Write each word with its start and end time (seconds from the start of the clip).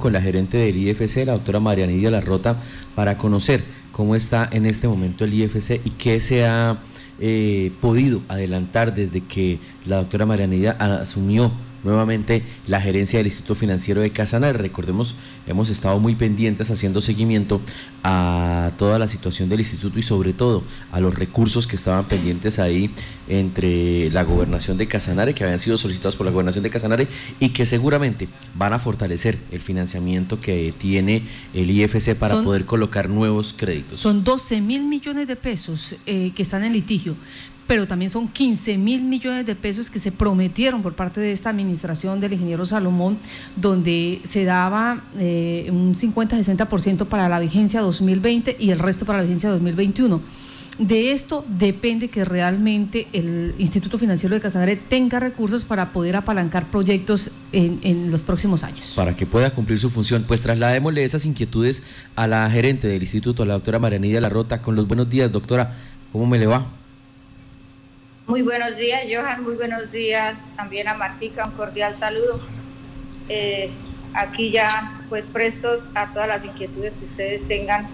con 0.00 0.12
la 0.12 0.20
gerente 0.20 0.56
del 0.56 0.76
IFC, 0.76 1.24
la 1.24 1.34
doctora 1.34 1.60
María 1.60 1.86
Nidia 1.86 2.10
Larrota, 2.10 2.56
para 2.96 3.16
conocer 3.16 3.62
cómo 3.92 4.16
está 4.16 4.48
en 4.50 4.66
este 4.66 4.88
momento 4.88 5.24
el 5.24 5.34
IFC 5.34 5.80
y 5.84 5.90
qué 5.90 6.18
se 6.20 6.44
ha 6.44 6.78
eh, 7.20 7.70
podido 7.80 8.22
adelantar 8.28 8.94
desde 8.94 9.20
que 9.20 9.58
la 9.86 9.96
doctora 9.96 10.26
María 10.26 10.46
Nidia 10.46 10.72
asumió 10.72 11.52
nuevamente 11.84 12.42
la 12.66 12.80
gerencia 12.80 13.18
del 13.18 13.26
Instituto 13.26 13.54
Financiero 13.54 14.00
de 14.00 14.10
Casanar. 14.10 14.60
Recordemos, 14.60 15.14
hemos 15.46 15.70
estado 15.70 15.98
muy 15.98 16.14
pendientes 16.14 16.70
haciendo 16.70 17.00
seguimiento 17.00 17.60
a 18.02 18.72
toda 18.78 18.98
la 18.98 19.08
situación 19.08 19.48
del 19.48 19.60
instituto 19.60 19.98
y 19.98 20.02
sobre 20.02 20.32
todo 20.32 20.62
a 20.92 21.00
los 21.00 21.14
recursos 21.14 21.66
que 21.66 21.76
estaban 21.76 22.06
pendientes 22.06 22.58
ahí 22.58 22.90
entre 23.28 24.10
la 24.10 24.24
gobernación 24.24 24.78
de 24.78 24.86
Casanare, 24.86 25.34
que 25.34 25.44
habían 25.44 25.60
sido 25.60 25.78
solicitados 25.78 26.16
por 26.16 26.26
la 26.26 26.32
gobernación 26.32 26.62
de 26.62 26.70
Casanare 26.70 27.08
y 27.38 27.50
que 27.50 27.66
seguramente 27.66 28.28
van 28.54 28.72
a 28.72 28.78
fortalecer 28.78 29.38
el 29.50 29.60
financiamiento 29.60 30.40
que 30.40 30.74
tiene 30.76 31.22
el 31.54 31.70
IFC 31.70 32.18
para 32.18 32.42
poder 32.42 32.64
colocar 32.64 33.08
nuevos 33.08 33.54
créditos. 33.56 33.98
Son 33.98 34.24
12 34.24 34.60
mil 34.60 34.84
millones 34.84 35.26
de 35.26 35.36
pesos 35.36 35.96
eh, 36.06 36.32
que 36.34 36.42
están 36.42 36.64
en 36.64 36.72
litigio 36.72 37.16
pero 37.70 37.86
también 37.86 38.10
son 38.10 38.26
15 38.26 38.78
mil 38.78 39.04
millones 39.04 39.46
de 39.46 39.54
pesos 39.54 39.90
que 39.90 40.00
se 40.00 40.10
prometieron 40.10 40.82
por 40.82 40.94
parte 40.94 41.20
de 41.20 41.30
esta 41.30 41.50
administración 41.50 42.18
del 42.18 42.32
ingeniero 42.32 42.66
Salomón, 42.66 43.16
donde 43.54 44.20
se 44.24 44.44
daba 44.44 45.04
eh, 45.16 45.68
un 45.70 45.94
50-60% 45.94 47.06
para 47.06 47.28
la 47.28 47.38
vigencia 47.38 47.80
2020 47.80 48.56
y 48.58 48.70
el 48.70 48.80
resto 48.80 49.04
para 49.04 49.18
la 49.18 49.22
vigencia 49.22 49.50
2021. 49.50 50.20
De 50.80 51.12
esto 51.12 51.44
depende 51.46 52.08
que 52.08 52.24
realmente 52.24 53.06
el 53.12 53.54
Instituto 53.56 53.98
Financiero 53.98 54.34
de 54.34 54.40
Casanare 54.40 54.74
tenga 54.74 55.20
recursos 55.20 55.64
para 55.64 55.92
poder 55.92 56.16
apalancar 56.16 56.72
proyectos 56.72 57.30
en, 57.52 58.10
los 58.10 58.22
próximos 58.22 58.64
años. 58.64 58.94
Para 58.96 59.14
que 59.14 59.26
pueda 59.26 59.50
cumplir 59.50 59.78
su 59.78 59.90
función. 59.90 60.24
Pues 60.26 60.40
trasladémosle 60.40 61.04
esas 61.04 61.24
inquietudes 61.24 61.84
a 62.16 62.26
la 62.26 62.50
gerente 62.50 62.88
del 62.88 63.02
instituto, 63.02 63.44
la 63.44 63.54
doctora 63.54 63.78
Marianilla 63.78 64.20
Larrota. 64.20 64.60
Con 64.60 64.74
los 64.74 64.88
buenos 64.88 65.08
días, 65.08 65.30
doctora. 65.30 65.72
¿Cómo 66.10 66.26
me 66.26 66.36
le 66.36 66.48
va? 66.48 66.79
Muy 68.30 68.42
buenos 68.42 68.76
días, 68.76 69.00
Johan. 69.12 69.42
Muy 69.42 69.56
buenos 69.56 69.90
días 69.90 70.46
también 70.54 70.86
a 70.86 70.94
Martica. 70.94 71.46
Un 71.46 71.50
cordial 71.50 71.96
saludo. 71.96 72.38
Eh, 73.28 73.70
aquí 74.14 74.52
ya, 74.52 75.00
pues, 75.08 75.26
prestos 75.26 75.88
a 75.96 76.12
todas 76.12 76.28
las 76.28 76.44
inquietudes 76.44 76.96
que 76.98 77.06
ustedes 77.06 77.48
tengan 77.48 77.88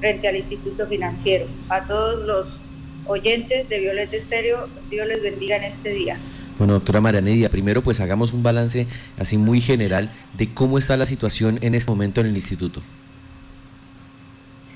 frente 0.00 0.26
al 0.26 0.34
Instituto 0.34 0.88
Financiero. 0.88 1.46
A 1.68 1.86
todos 1.86 2.26
los 2.26 2.62
oyentes 3.06 3.68
de 3.68 3.78
Violeta 3.78 4.16
Estéreo, 4.16 4.68
Dios 4.90 5.06
les 5.06 5.22
bendiga 5.22 5.54
en 5.54 5.62
este 5.62 5.90
día. 5.90 6.18
Bueno, 6.58 6.72
doctora 6.72 7.00
Marianidia, 7.00 7.48
primero 7.48 7.80
pues 7.84 8.00
hagamos 8.00 8.32
un 8.32 8.42
balance 8.42 8.88
así 9.20 9.38
muy 9.38 9.60
general 9.60 10.10
de 10.36 10.52
cómo 10.52 10.78
está 10.78 10.96
la 10.96 11.06
situación 11.06 11.60
en 11.62 11.76
este 11.76 11.92
momento 11.92 12.20
en 12.20 12.26
el 12.26 12.34
instituto. 12.34 12.82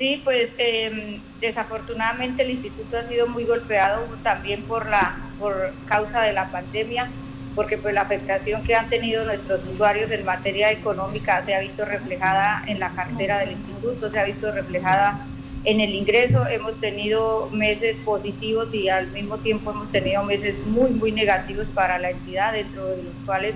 Sí, 0.01 0.19
pues 0.25 0.55
em, 0.57 1.21
desafortunadamente 1.43 2.43
el 2.43 2.49
instituto 2.49 2.97
ha 2.97 3.05
sido 3.05 3.27
muy 3.27 3.45
golpeado 3.45 4.07
también 4.23 4.63
por 4.63 4.89
la 4.89 5.19
por 5.39 5.75
causa 5.85 6.23
de 6.23 6.33
la 6.33 6.51
pandemia, 6.51 7.11
porque 7.55 7.77
pues 7.77 7.93
la 7.93 8.01
afectación 8.01 8.65
que 8.65 8.75
han 8.75 8.89
tenido 8.89 9.27
nuestros 9.27 9.67
usuarios 9.67 10.11
en 10.11 10.25
materia 10.25 10.73
económica 10.73 11.43
se 11.43 11.55
ha 11.55 11.61
visto 11.61 11.85
reflejada 11.85 12.65
en 12.67 12.81
la 12.81 12.89
cartera 12.93 13.41
del 13.41 13.51
instituto, 13.51 14.11
se 14.11 14.19
ha 14.19 14.25
visto 14.25 14.51
reflejada 14.51 15.27
en 15.65 15.81
el 15.81 15.95
ingreso. 15.95 16.47
Hemos 16.47 16.81
tenido 16.81 17.51
meses 17.53 17.97
positivos 17.97 18.73
y 18.73 18.89
al 18.89 19.09
mismo 19.09 19.37
tiempo 19.37 19.71
hemos 19.71 19.91
tenido 19.91 20.23
meses 20.23 20.65
muy 20.65 20.93
muy 20.93 21.13
negativos 21.13 21.69
para 21.69 21.99
la 21.99 22.09
entidad, 22.09 22.55
dentro 22.55 22.87
de 22.87 23.03
los 23.03 23.21
cuales 23.27 23.55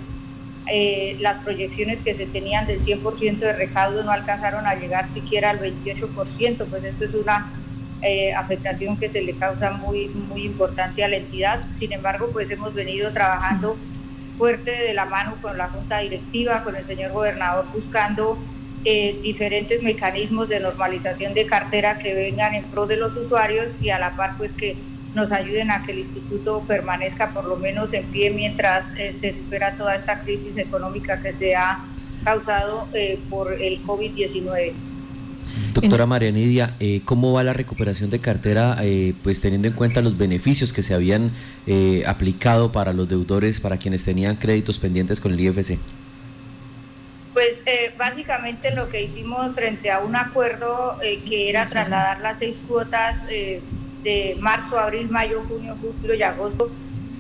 eh, 0.70 1.17
las 1.20 1.39
proyecciones 1.39 2.01
que 2.03 2.15
se 2.15 2.27
tenían 2.27 2.67
del 2.67 2.81
100% 2.81 3.39
de 3.39 3.53
recaudo 3.53 4.03
no 4.03 4.11
alcanzaron 4.11 4.67
a 4.67 4.75
llegar 4.75 5.09
siquiera 5.09 5.51
al 5.51 5.61
28%, 5.61 6.67
pues 6.67 6.84
esto 6.84 7.05
es 7.05 7.15
una 7.15 7.53
eh, 8.03 8.33
afectación 8.34 8.97
que 8.97 9.09
se 9.09 9.23
le 9.23 9.35
causa 9.35 9.73
muy, 9.73 10.09
muy 10.09 10.45
importante 10.45 11.05
a 11.05 11.09
la 11.09 11.17
entidad. 11.17 11.64
Sin 11.73 11.92
embargo, 11.92 12.30
pues 12.33 12.51
hemos 12.51 12.75
venido 12.75 13.13
trabajando 13.13 13.77
fuerte 14.39 14.70
de 14.70 14.95
la 14.95 15.05
mano 15.05 15.36
con 15.41 15.57
la 15.57 15.69
Junta 15.69 15.98
Directiva, 15.98 16.64
con 16.64 16.77
el 16.77 16.86
señor 16.86 17.13
gobernador, 17.13 17.67
buscando 17.73 18.39
eh, 18.85 19.19
diferentes 19.23 19.83
mecanismos 19.83 20.48
de 20.48 20.61
normalización 20.61 21.33
de 21.33 21.46
cartera 21.46 21.98
que 21.98 22.14
vengan 22.14 22.55
en 22.55 22.64
pro 22.64 22.86
de 22.86 22.96
los 22.96 23.17
usuarios 23.17 23.77
y 23.81 23.91
a 23.91 23.98
la 23.98 24.17
par 24.17 24.36
pues 24.36 24.55
que 24.55 24.77
nos 25.14 25.33
ayuden 25.33 25.70
a 25.70 25.85
que 25.85 25.92
el 25.92 25.98
instituto 25.98 26.63
permanezca 26.67 27.30
por 27.30 27.45
lo 27.45 27.57
menos 27.57 27.92
en 27.92 28.05
pie 28.07 28.30
mientras 28.30 28.92
eh, 28.97 29.14
se 29.14 29.33
supera 29.33 29.77
toda 29.77 29.95
esta 29.95 30.20
crisis 30.20 30.57
económica 30.57 31.23
que 31.23 31.33
se 31.33 31.55
ha 31.55 31.85
causado 32.25 32.89
eh, 32.95 33.19
por 33.30 33.52
el 33.52 33.83
COVID-19. 33.85 34.73
Doctora 35.73 36.07
María 36.07 36.33
Nidia, 36.33 36.75
eh, 36.80 37.02
¿cómo 37.05 37.33
va 37.33 37.45
la 37.45 37.52
recuperación 37.52 38.08
de 38.11 38.19
cartera, 38.20 38.79
pues 39.23 39.41
teniendo 39.41 39.69
en 39.69 39.75
cuenta 39.75 40.01
los 40.02 40.17
beneficios 40.17 40.73
que 40.73 40.83
se 40.83 40.95
habían 40.95 41.33
aplicado 42.07 42.70
para 42.70 42.92
los 42.92 43.08
deudores, 43.08 43.61
para 43.61 43.77
quienes 43.77 44.05
tenían 44.05 44.36
créditos 44.36 44.79
pendientes 44.79 45.20
con 45.20 45.33
el 45.33 45.41
IFC? 45.41 45.79
Pues 47.35 47.63
básicamente 47.98 48.75
lo 48.75 48.89
que 48.89 49.02
hicimos 49.02 49.55
frente 49.55 49.91
a 49.91 49.98
un 49.98 50.14
acuerdo 50.14 50.96
que 51.29 51.51
era 51.51 51.69
trasladar 51.69 52.20
las 52.20 52.39
seis 52.39 52.61
cuotas 52.67 53.25
de 54.05 54.37
marzo, 54.39 54.79
abril, 54.79 55.09
mayo, 55.11 55.42
junio, 55.48 55.77
julio 55.81 56.15
y 56.15 56.23
agosto 56.23 56.70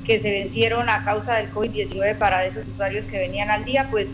que 0.04 0.20
se 0.20 0.30
vencieron 0.30 0.88
a 0.88 1.04
causa 1.04 1.36
del 1.36 1.50
COVID-19 1.50 2.16
para 2.16 2.44
esos 2.44 2.68
usuarios 2.68 3.06
que 3.06 3.18
venían 3.18 3.50
al 3.50 3.64
día, 3.64 3.88
pues 3.90 4.06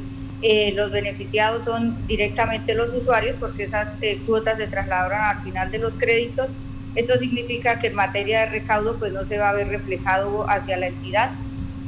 eh, 0.43 0.73
los 0.75 0.91
beneficiados 0.91 1.65
son 1.65 2.07
directamente 2.07 2.75
los 2.75 2.95
usuarios 2.95 3.37
porque 3.39 3.65
esas 3.65 3.99
eh, 4.01 4.19
cuotas 4.25 4.57
se 4.57 4.69
trasladaron 4.69 5.21
al 5.21 5.39
final 5.39 5.71
de 5.71 5.79
los 5.79 5.99
créditos. 5.99 6.53
Esto 6.95 7.19
significa 7.19 7.79
que 7.79 7.89
en 7.89 7.95
materia 7.95 8.41
de 8.41 8.47
recaudo 8.47 8.99
pues 8.99 9.13
no 9.13 9.27
se 9.27 9.39
va 9.39 9.51
a 9.51 9.53
ver 9.53 9.69
reflejado 9.69 10.49
hacia 10.49 10.77
la 10.77 10.87
entidad, 10.87 11.33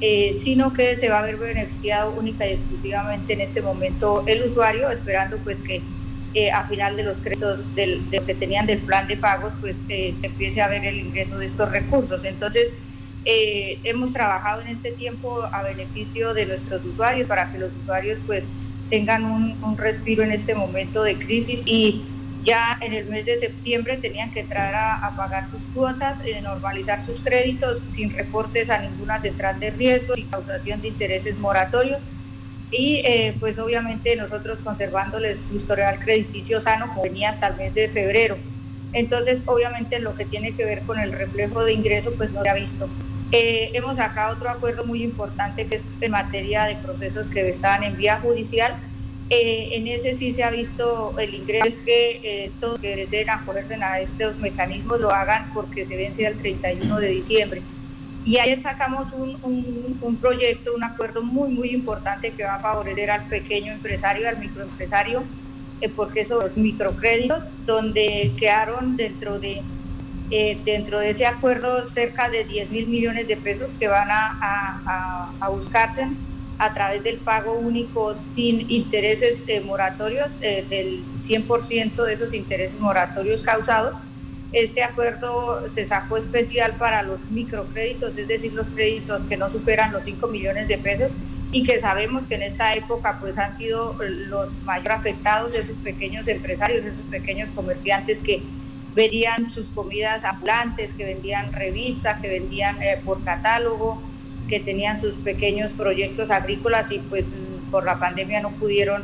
eh, 0.00 0.34
sino 0.38 0.72
que 0.72 0.97
se 0.97 1.09
va 1.09 1.21
a 1.21 1.22
ver 1.22 1.37
beneficiado 1.37 2.12
única 2.12 2.47
y 2.47 2.53
exclusivamente 2.53 3.32
en 3.32 3.41
este 3.41 3.62
momento 3.62 4.22
el 4.26 4.42
usuario, 4.42 4.91
esperando 4.91 5.38
pues 5.38 5.62
que 5.62 5.81
eh, 6.34 6.50
a 6.50 6.65
final 6.65 6.97
de 6.97 7.03
los 7.03 7.20
créditos 7.20 7.75
del, 7.75 8.03
que 8.10 8.34
tenían 8.34 8.66
del 8.66 8.78
plan 8.78 9.06
de 9.06 9.16
pagos, 9.16 9.53
pues 9.60 9.82
eh, 9.91 10.15
se 10.19 10.26
empiece 10.26 10.62
a 10.62 10.69
ver 10.69 10.84
el 10.84 10.98
ingreso 10.98 11.37
de 11.38 11.44
estos 11.44 11.70
recursos. 11.70 12.25
Entonces, 12.25 12.72
eh, 13.26 13.78
hemos 13.84 14.12
trabajado 14.12 14.62
en 14.62 14.69
este 14.69 14.92
tiempo 14.92 15.42
a 15.53 15.62
beneficio 15.62 16.32
de 16.32 16.47
nuestros 16.47 16.84
usuarios 16.87 17.28
para 17.28 17.53
que 17.53 17.59
los 17.59 17.76
usuarios 17.76 18.19
pues 18.26 18.47
tengan 18.88 19.25
un, 19.25 19.62
un 19.62 19.76
respiro 19.76 20.22
en 20.22 20.32
este 20.32 20.54
momento 20.54 21.03
de 21.03 21.19
crisis 21.19 21.62
y 21.66 22.03
ya 22.44 22.78
en 22.81 22.94
el 22.94 23.06
mes 23.06 23.26
de 23.26 23.37
septiembre 23.37 23.98
tenían 23.98 24.32
que 24.32 24.41
entrar 24.41 24.75
a, 24.75 25.06
a 25.06 25.15
pagar 25.15 25.48
sus 25.48 25.65
cuotas, 25.75 26.22
normalizar 26.42 27.00
sus 27.00 27.21
créditos 27.21 27.84
sin 27.88 28.12
reportes 28.12 28.71
a 28.71 28.78
ninguna 28.78 29.21
central 29.21 29.60
de 29.60 29.71
riesgo, 29.71 30.15
sin 30.15 30.28
causación 30.28 30.81
de 30.81 30.88
intereses 30.88 31.38
moratorios 31.38 32.04
y 32.72 33.03
eh, 33.05 33.37
pues 33.38 33.59
obviamente 33.59 34.16
nosotros 34.16 34.60
conservándoles 34.60 35.44
su 35.49 35.56
historial 35.56 35.99
crediticio 35.99 36.59
sano 36.59 36.88
como 36.88 37.03
venía 37.03 37.31
hasta 37.31 37.49
el 37.49 37.56
mes 37.56 37.75
de 37.75 37.88
febrero. 37.88 38.38
Entonces 38.94 39.43
obviamente 39.44 40.00
lo 40.00 40.15
que 40.15 40.25
tiene 40.25 40.53
que 40.53 40.65
ver 40.65 40.81
con 40.83 40.99
el 40.99 41.12
reflejo 41.12 41.65
de 41.65 41.75
ingreso 41.75 42.12
pues 42.16 42.31
no 42.31 42.43
se 42.43 42.49
ha 42.49 42.55
visto. 42.55 42.88
Eh, 43.31 43.71
hemos 43.75 43.97
sacado 43.97 44.34
otro 44.34 44.49
acuerdo 44.50 44.84
muy 44.84 45.03
importante 45.03 45.66
que 45.66 45.77
es 45.77 45.84
en 46.00 46.10
materia 46.10 46.65
de 46.65 46.77
procesos 46.77 47.28
que 47.28 47.49
estaban 47.49 47.83
en 47.84 47.97
vía 47.97 48.19
judicial. 48.21 48.75
Eh, 49.28 49.71
en 49.72 49.87
ese 49.87 50.15
sí 50.15 50.33
se 50.33 50.43
ha 50.43 50.50
visto 50.50 51.15
el 51.19 51.34
ingreso, 51.34 51.66
es 51.66 51.81
que 51.83 52.53
todos 52.60 52.81
que 52.81 52.97
deseen 52.97 53.31
acogerse 53.31 53.75
a 53.77 54.00
estos 54.00 54.37
mecanismos 54.39 55.00
lo 55.00 55.10
hagan 55.10 55.50
porque 55.54 55.87
se 55.87 55.97
vence 55.97 56.27
el 56.27 56.37
31 56.37 56.99
de 56.99 57.09
diciembre. 57.09 57.62
Y 58.25 58.38
ayer 58.38 58.60
sacamos 58.60 59.12
un, 59.12 59.37
un, 60.00 60.16
proyecto, 60.16 60.75
un 60.75 60.84
acuerdo 60.84 61.22
muy, 61.22 61.49
muy 61.49 61.71
importante 61.71 62.31
que 62.33 62.44
va 62.44 62.55
a 62.55 62.60
favorecer 62.60 63.10
al 63.10 63.25
pequeño 63.25 63.72
empresario, 63.72 64.28
al 64.28 64.38
microempresario, 64.38 65.25
eh, 65.81 65.88
porque 65.88 66.24
son 66.24 66.41
los 66.41 66.57
microcréditos, 66.57 67.48
donde 67.66 68.33
quedaron 68.39 68.97
dentro 68.97 69.41
de, 69.41 69.63
eh, 70.30 70.57
dentro 70.65 71.01
de 71.01 71.10
ese 71.10 71.27
acuerdo 71.27 71.89
cerca 71.89 72.30
de 72.30 72.45
10 72.45 72.71
mil 72.71 72.86
millones 72.86 73.27
de 73.27 73.36
pesos 73.36 73.72
que 73.72 73.89
van 73.89 74.09
a, 74.09 74.39
a, 74.41 75.33
a, 75.41 75.48
buscarse 75.48 76.07
a 76.59 76.72
través 76.72 77.03
del 77.03 77.16
pago 77.16 77.54
único 77.54 78.15
sin 78.15 78.71
intereses 78.71 79.42
eh, 79.48 79.60
moratorios, 79.60 80.39
del 80.39 81.03
100% 81.18 82.04
de 82.04 82.13
esos 82.13 82.34
intereses 82.34 82.78
moratorios 82.78 83.42
causados 83.42 83.97
este 84.53 84.83
acuerdo 84.83 85.69
se 85.69 85.87
sacó 85.87 86.16
especial 86.16 86.75
para 86.75 87.03
los 87.03 87.25
microcréditos, 87.31 88.16
es 88.19 88.28
decir, 88.28 88.53
los 88.53 88.69
créditos 88.69 89.22
que 89.22 89.37
no 89.37 89.49
superan 89.49 89.93
los 89.93 90.04
5 90.04 90.27
millones 90.28 90.69
de 90.69 90.78
pesos 90.78 91.13
y 91.53 91.65
que 91.65 91.78
sabemos 91.78 92.28
que 92.28 92.34
en 92.34 92.43
esta 92.43 92.75
época 92.75 93.19
pues 93.21 93.39
han 93.39 93.54
sido 93.54 93.97
los 94.03 94.59
mayor 94.63 94.93
afectados 94.93 95.54
esos 95.54 95.77
pequeños 95.77 96.28
empresarios, 96.28 96.84
esos 96.84 97.07
pequeños 97.07 97.51
comerciantes 97.51 98.22
que 98.22 98.43
vendían 98.95 99.49
sus 99.49 99.71
comidas 99.71 100.25
ambulantes, 100.25 100.95
que 100.95 101.04
vendían 101.04 101.53
revistas, 101.53 102.21
que 102.21 102.28
vendían 102.28 102.81
eh, 102.83 103.01
por 103.04 103.22
catálogo, 103.25 104.03
que 104.49 104.60
tenían 104.60 105.01
sus 105.01 105.15
pequeños 105.15 105.72
proyectos 105.72 106.31
agrícolas 106.31 106.93
y 106.93 106.99
pues 106.99 107.31
por 107.71 107.84
la 107.84 107.99
pandemia 107.99 108.41
no 108.41 108.51
pudieron 108.51 109.03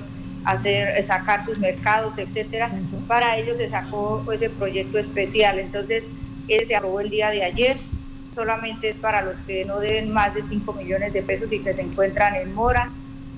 hacer, 0.48 1.02
sacar 1.02 1.44
sus 1.44 1.58
mercados, 1.58 2.18
etcétera. 2.18 2.70
Para 3.06 3.36
ellos 3.36 3.58
se 3.58 3.68
sacó 3.68 4.24
ese 4.32 4.48
proyecto 4.48 4.98
especial. 4.98 5.58
Entonces, 5.58 6.10
ese 6.48 6.66
se 6.66 6.76
aprobó 6.76 7.00
el 7.00 7.10
día 7.10 7.30
de 7.30 7.44
ayer. 7.44 7.76
Solamente 8.34 8.88
es 8.88 8.96
para 8.96 9.22
los 9.22 9.38
que 9.40 9.64
no 9.64 9.78
deben 9.78 10.12
más 10.12 10.34
de 10.34 10.42
5 10.42 10.72
millones 10.72 11.12
de 11.12 11.22
pesos 11.22 11.52
y 11.52 11.58
que 11.58 11.74
se 11.74 11.82
encuentran 11.82 12.34
en 12.34 12.54
mora 12.54 12.90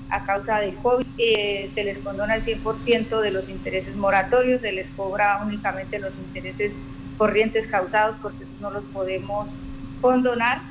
a 0.09 0.23
causa 0.25 0.59
del 0.59 0.75
COVID. 0.75 1.05
Eh, 1.17 1.69
se 1.73 1.83
les 1.83 1.99
condona 1.99 2.35
el 2.35 2.43
100% 2.43 3.19
de 3.19 3.31
los 3.31 3.49
intereses 3.49 3.95
moratorios, 3.95 4.61
se 4.61 4.71
les 4.71 4.89
cobra 4.91 5.41
únicamente 5.45 5.99
los 5.99 6.17
intereses 6.17 6.75
corrientes 7.17 7.67
causados 7.67 8.15
porque 8.21 8.45
eso 8.45 8.53
no 8.61 8.71
los 8.71 8.83
podemos 8.85 9.55
condonar 10.01 10.61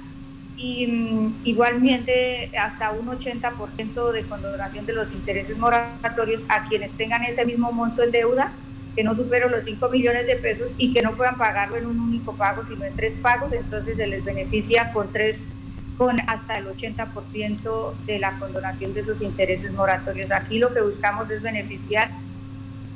y 0.61 0.87
mm, 0.87 1.41
igualmente 1.45 2.51
hasta 2.59 2.91
un 2.93 3.07
80% 3.07 4.12
de 4.12 4.23
condonación 4.25 4.85
de 4.85 4.93
los 4.93 5.15
intereses 5.15 5.57
moratorios 5.57 6.45
a 6.49 6.69
quienes 6.69 6.93
tengan 6.93 7.25
ese 7.25 7.47
mismo 7.47 7.73
monto 7.73 8.03
en 8.03 8.11
deuda, 8.11 8.53
que 8.95 9.03
no 9.03 9.15
superen 9.15 9.51
los 9.51 9.65
5 9.65 9.89
millones 9.89 10.27
de 10.27 10.37
pesos 10.37 10.69
y 10.77 10.93
que 10.93 11.01
no 11.01 11.12
puedan 11.12 11.39
pagarlo 11.39 11.77
en 11.77 11.87
un 11.87 11.99
único 11.99 12.35
pago, 12.35 12.65
sino 12.67 12.85
en 12.85 12.95
tres 12.95 13.15
pagos, 13.15 13.53
entonces 13.53 13.97
se 13.97 14.07
les 14.07 14.23
beneficia 14.25 14.93
con 14.93 15.12
tres 15.12 15.49
con 15.97 16.19
hasta 16.29 16.57
el 16.57 16.67
80% 16.67 17.93
de 18.06 18.19
la 18.19 18.39
condonación 18.39 18.95
de 18.95 19.01
esos 19.01 19.21
intereses 19.21 19.71
moratorios. 19.73 20.31
Aquí 20.31 20.59
lo 20.59 20.73
que 20.73 20.81
buscamos 20.81 21.31
es 21.31 21.43
beneficiar 21.43 22.11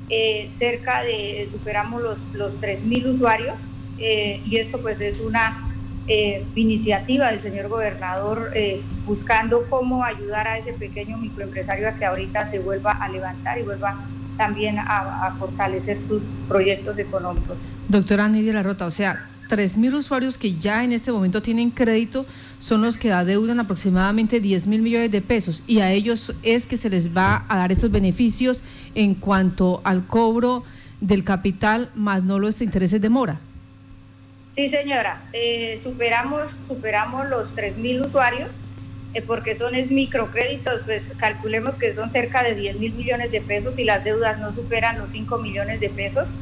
eh, 0.08 0.46
cerca 0.48 1.02
de, 1.02 1.46
superamos 1.52 2.00
los, 2.00 2.32
los 2.32 2.58
3.000 2.60 3.10
usuarios 3.10 3.68
eh, 3.98 4.40
y 4.46 4.56
esto 4.56 4.80
pues 4.80 5.02
es 5.02 5.20
una 5.20 5.73
eh, 6.06 6.44
iniciativa 6.54 7.30
del 7.30 7.40
señor 7.40 7.68
gobernador 7.68 8.50
eh, 8.54 8.82
buscando 9.06 9.62
cómo 9.70 10.04
ayudar 10.04 10.46
a 10.46 10.58
ese 10.58 10.74
pequeño 10.74 11.16
microempresario 11.16 11.88
a 11.88 11.92
que 11.92 12.04
ahorita 12.04 12.46
se 12.46 12.58
vuelva 12.58 12.92
a 12.92 13.08
levantar 13.08 13.58
y 13.58 13.62
vuelva 13.62 14.04
también 14.36 14.78
a, 14.78 15.34
fortalecer 15.38 15.98
sus 15.98 16.22
proyectos 16.48 16.98
económicos. 16.98 17.66
Doctora 17.88 18.28
Nidia 18.28 18.52
Larrota, 18.52 18.84
o 18.84 18.90
sea, 18.90 19.28
3.000 19.48 19.94
usuarios 19.94 20.38
que 20.38 20.56
ya 20.56 20.84
en 20.84 20.92
este 20.92 21.12
momento 21.12 21.40
tienen 21.40 21.70
crédito 21.70 22.26
son 22.58 22.82
los 22.82 22.96
que 22.96 23.12
adeudan 23.12 23.60
aproximadamente 23.60 24.40
10 24.40 24.66
mil 24.66 24.82
millones 24.82 25.10
de 25.10 25.20
pesos 25.20 25.62
y 25.66 25.80
a 25.80 25.92
ellos 25.92 26.34
es 26.42 26.66
que 26.66 26.76
se 26.76 26.90
les 26.90 27.16
va 27.16 27.44
a 27.48 27.58
dar 27.58 27.70
estos 27.70 27.90
beneficios 27.90 28.62
en 28.94 29.14
cuanto 29.14 29.80
al 29.84 30.06
cobro 30.06 30.64
del 31.00 31.24
capital 31.24 31.90
más 31.94 32.24
no 32.24 32.38
los 32.38 32.62
intereses 32.62 33.00
de 33.00 33.08
mora. 33.10 33.40
Sí, 34.54 34.68
señora, 34.68 35.20
eh, 35.32 35.80
superamos, 35.82 36.56
superamos 36.68 37.28
los 37.28 37.56
3.000 37.56 38.04
usuarios, 38.04 38.52
eh, 39.12 39.20
porque 39.20 39.56
son 39.56 39.74
es 39.74 39.90
microcréditos, 39.90 40.82
pues 40.84 41.12
calculemos 41.18 41.74
que 41.74 41.92
son 41.92 42.12
cerca 42.12 42.44
de 42.44 42.54
10 42.54 42.78
mil 42.78 42.94
millones 42.94 43.32
de 43.32 43.40
pesos 43.40 43.80
y 43.80 43.84
las 43.84 44.04
deudas 44.04 44.38
no 44.38 44.52
superan 44.52 44.98
los 44.98 45.10
5 45.10 45.38
millones 45.38 45.80
de 45.80 45.90
pesos. 45.90 46.34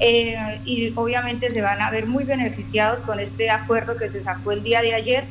Eh, 0.00 0.36
y 0.66 0.92
obviamente 0.96 1.50
se 1.50 1.62
van 1.62 1.80
a 1.80 1.90
ver 1.90 2.04
muy 2.04 2.24
beneficiados 2.24 3.00
con 3.00 3.20
este 3.20 3.48
acuerdo 3.48 3.96
que 3.96 4.10
se 4.10 4.22
sacó 4.22 4.52
el 4.52 4.62
día 4.62 4.82
de 4.82 4.92
ayer, 4.92 5.24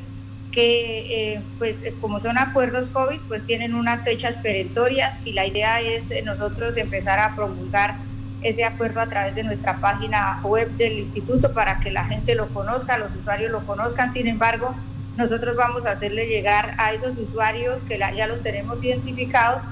que 0.52 1.42
pues 1.60 1.84
como 2.02 2.20
son 2.20 2.40
acuerdos 2.40 2.90
COVID, 2.90 3.20
pues 3.28 3.46
tienen 3.46 3.76
unas 3.76 4.04
fechas 4.04 4.38
perentorias 4.38 5.20
y 5.26 5.34
la 5.34 5.46
idea 5.46 5.82
es 5.82 6.12
nosotros 6.24 6.78
empezar 6.78 7.20
a 7.20 7.36
promulgar 7.36 7.98
ese 8.46 8.64
acuerdo 8.64 9.02
a 9.02 9.08
través 9.08 9.34
de 9.36 9.44
nuestra 9.44 9.78
página 9.78 10.40
web 10.44 10.70
del 10.78 11.00
instituto 11.00 11.54
para 11.54 11.80
que 11.80 11.92
la 11.92 12.06
gente 12.06 12.36
lo 12.36 12.48
conozca, 12.50 12.98
los 12.98 13.16
usuarios 13.16 13.52
lo 13.52 13.66
conozcan. 13.66 14.14
Sin 14.14 14.28
embargo, 14.28 14.76
nosotros 15.18 15.56
vamos 15.56 15.86
a 15.86 15.92
hacerle 15.92 16.28
llegar 16.28 16.76
a 16.78 16.94
esos 16.94 17.18
usuarios 17.18 17.84
que 17.84 17.98
ya 17.98 18.28
los 18.28 18.44
tenemos 18.44 18.84
identificados 18.84 19.64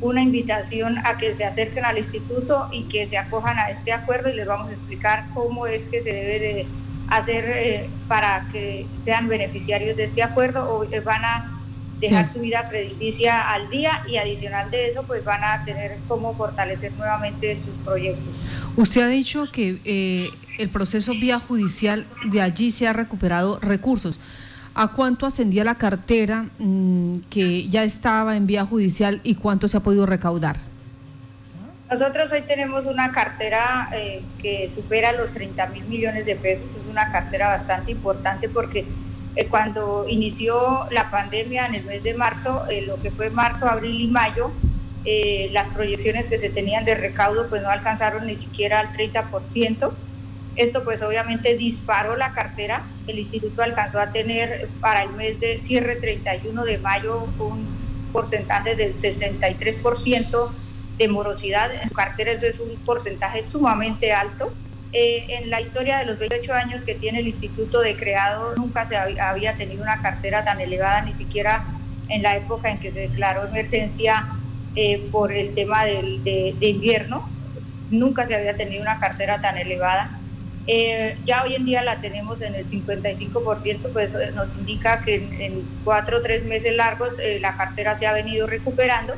una 0.00 0.20
invitación 0.20 0.98
a 1.04 1.16
que 1.16 1.32
se 1.32 1.44
acerquen 1.44 1.84
al 1.84 1.96
instituto 1.96 2.68
y 2.72 2.84
que 2.84 3.06
se 3.06 3.18
acojan 3.18 3.58
a 3.58 3.70
este 3.70 3.92
acuerdo 3.92 4.30
y 4.30 4.34
les 4.34 4.46
vamos 4.46 4.68
a 4.68 4.72
explicar 4.72 5.26
cómo 5.32 5.66
es 5.66 5.88
que 5.88 6.02
se 6.02 6.12
debe 6.12 6.38
de 6.40 6.66
hacer 7.08 7.44
eh, 7.54 7.90
para 8.08 8.48
que 8.50 8.86
sean 8.98 9.28
beneficiarios 9.28 9.96
de 9.96 10.04
este 10.04 10.22
acuerdo 10.22 10.68
o 10.68 10.84
eh, 10.84 11.00
van 11.00 11.24
a 11.24 11.51
dejar 12.02 12.28
su 12.28 12.40
vida 12.40 12.68
crediticia 12.68 13.50
al 13.52 13.70
día 13.70 14.02
y 14.06 14.16
adicional 14.16 14.70
de 14.70 14.88
eso, 14.88 15.04
pues 15.04 15.24
van 15.24 15.42
a 15.42 15.64
tener 15.64 15.98
cómo 16.08 16.34
fortalecer 16.34 16.92
nuevamente 16.92 17.56
sus 17.56 17.76
proyectos. 17.78 18.44
Usted 18.76 19.02
ha 19.02 19.08
dicho 19.08 19.46
que 19.50 19.78
eh, 19.84 20.28
el 20.58 20.68
proceso 20.68 21.12
vía 21.12 21.38
judicial 21.38 22.06
de 22.26 22.42
allí 22.42 22.70
se 22.70 22.86
ha 22.86 22.92
recuperado 22.92 23.58
recursos. 23.60 24.20
¿A 24.74 24.88
cuánto 24.88 25.26
ascendía 25.26 25.64
la 25.64 25.76
cartera 25.76 26.46
mm, 26.58 27.16
que 27.30 27.68
ya 27.68 27.84
estaba 27.84 28.36
en 28.36 28.46
vía 28.46 28.64
judicial 28.64 29.20
y 29.22 29.34
cuánto 29.34 29.68
se 29.68 29.76
ha 29.76 29.80
podido 29.80 30.06
recaudar? 30.06 30.56
Nosotros 31.90 32.32
hoy 32.32 32.40
tenemos 32.40 32.86
una 32.86 33.12
cartera 33.12 33.90
eh, 33.94 34.22
que 34.40 34.70
supera 34.74 35.12
los 35.12 35.32
30 35.32 35.66
mil 35.66 35.84
millones 35.84 36.24
de 36.24 36.36
pesos. 36.36 36.70
Es 36.70 36.90
una 36.90 37.12
cartera 37.12 37.48
bastante 37.48 37.92
importante 37.92 38.48
porque 38.48 38.86
eh, 39.34 39.46
cuando 39.46 40.06
inició 40.08 40.86
la 40.90 41.10
pandemia 41.10 41.66
en 41.66 41.76
el 41.76 41.84
mes 41.84 42.02
de 42.02 42.14
marzo, 42.14 42.64
eh, 42.68 42.82
lo 42.82 42.96
que 42.96 43.10
fue 43.10 43.30
marzo, 43.30 43.66
abril 43.66 44.00
y 44.00 44.08
mayo, 44.08 44.50
eh, 45.04 45.48
las 45.52 45.68
proyecciones 45.68 46.28
que 46.28 46.38
se 46.38 46.50
tenían 46.50 46.84
de 46.84 46.94
recaudo 46.94 47.48
pues 47.48 47.62
no 47.62 47.70
alcanzaron 47.70 48.26
ni 48.26 48.36
siquiera 48.36 48.80
al 48.80 48.92
30%. 48.92 49.92
Esto 50.54 50.84
pues 50.84 51.02
obviamente 51.02 51.56
disparó 51.56 52.14
la 52.14 52.34
cartera. 52.34 52.84
El 53.06 53.18
instituto 53.18 53.62
alcanzó 53.62 54.00
a 54.00 54.12
tener 54.12 54.68
para 54.80 55.02
el 55.02 55.10
mes 55.10 55.40
de 55.40 55.58
cierre 55.60 55.96
31 55.96 56.64
de 56.64 56.78
mayo 56.78 57.26
un 57.38 57.66
porcentaje 58.12 58.76
del 58.76 58.94
63% 58.94 60.50
de 60.98 61.08
morosidad. 61.08 61.74
En 61.74 61.88
su 61.88 61.94
cartera 61.94 62.32
eso 62.32 62.46
es 62.46 62.60
un 62.60 62.76
porcentaje 62.84 63.42
sumamente 63.42 64.12
alto. 64.12 64.52
Eh, 64.94 65.24
en 65.28 65.48
la 65.48 65.58
historia 65.58 65.98
de 65.98 66.04
los 66.04 66.18
28 66.18 66.52
años 66.52 66.82
que 66.84 66.94
tiene 66.94 67.20
el 67.20 67.26
instituto 67.26 67.80
de 67.80 67.96
creado, 67.96 68.54
nunca 68.56 68.84
se 68.84 68.96
había 68.96 69.54
tenido 69.54 69.82
una 69.82 70.02
cartera 70.02 70.44
tan 70.44 70.60
elevada, 70.60 71.00
ni 71.00 71.14
siquiera 71.14 71.64
en 72.08 72.22
la 72.22 72.36
época 72.36 72.68
en 72.68 72.76
que 72.76 72.92
se 72.92 73.00
declaró 73.00 73.46
emergencia 73.46 74.26
eh, 74.76 75.08
por 75.10 75.32
el 75.32 75.54
tema 75.54 75.86
de, 75.86 76.54
invierno, 76.60 77.26
nunca 77.90 78.26
se 78.26 78.34
había 78.34 78.54
tenido 78.54 78.82
una 78.82 79.00
cartera 79.00 79.40
tan 79.40 79.56
elevada. 79.56 80.18
Eh, 80.66 81.16
ya 81.24 81.42
hoy 81.42 81.54
en 81.54 81.64
día 81.64 81.82
la 81.82 82.02
tenemos 82.02 82.42
en 82.42 82.54
el 82.54 82.66
55%, 82.66 83.92
pues 83.94 84.14
nos 84.34 84.54
indica 84.56 85.02
que 85.02 85.14
en, 85.14 85.40
en 85.40 85.62
cuatro 85.84 86.18
o 86.18 86.22
tres 86.22 86.44
meses 86.44 86.76
largos 86.76 87.14
la 87.40 87.56
cartera 87.56 87.96
se 87.96 88.06
ha 88.06 88.12
venido 88.12 88.46
recuperando 88.46 89.14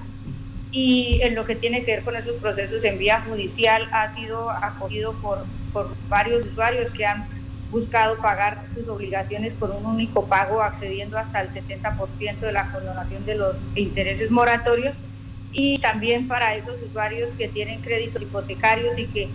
y 0.75 1.21
en 1.23 1.37
lo 1.37 1.45
que 1.45 1.55
tiene 1.55 1.85
que 1.85 1.95
ver 1.95 2.05
con 2.05 2.17
esos 2.17 2.35
procesos 2.35 2.83
en 2.83 2.99
vía 2.99 3.21
judicial 3.21 3.89
ha 3.93 4.11
sido 4.11 4.51
acogido 4.51 5.13
por, 5.13 5.39
por 5.73 5.95
varios 6.09 6.45
usuarios 6.45 6.91
que 6.91 7.07
han 7.07 7.29
buscado 7.71 8.19
pagar 8.19 8.67
sus 8.75 8.89
obligaciones 8.89 9.55
con 9.55 9.71
un 9.71 9.87
único 9.87 10.27
pago, 10.27 10.63
accediendo 10.63 11.17
hasta 11.17 11.43
el 11.43 11.51
70% 11.51 12.39
de 12.41 12.51
la 12.51 12.73
condonación 12.73 13.25
de 13.25 13.37
los 13.37 13.61
intereses 13.77 14.33
moratorios. 14.33 14.97
Y 15.53 15.79
también 15.79 16.27
para 16.27 16.57
esos 16.57 16.83
usuarios 16.83 17.33
que 17.37 17.47
tienen 17.47 17.81
créditos 17.81 18.23
hipotecarios 18.23 18.99
y 18.99 19.07
que 19.07 19.29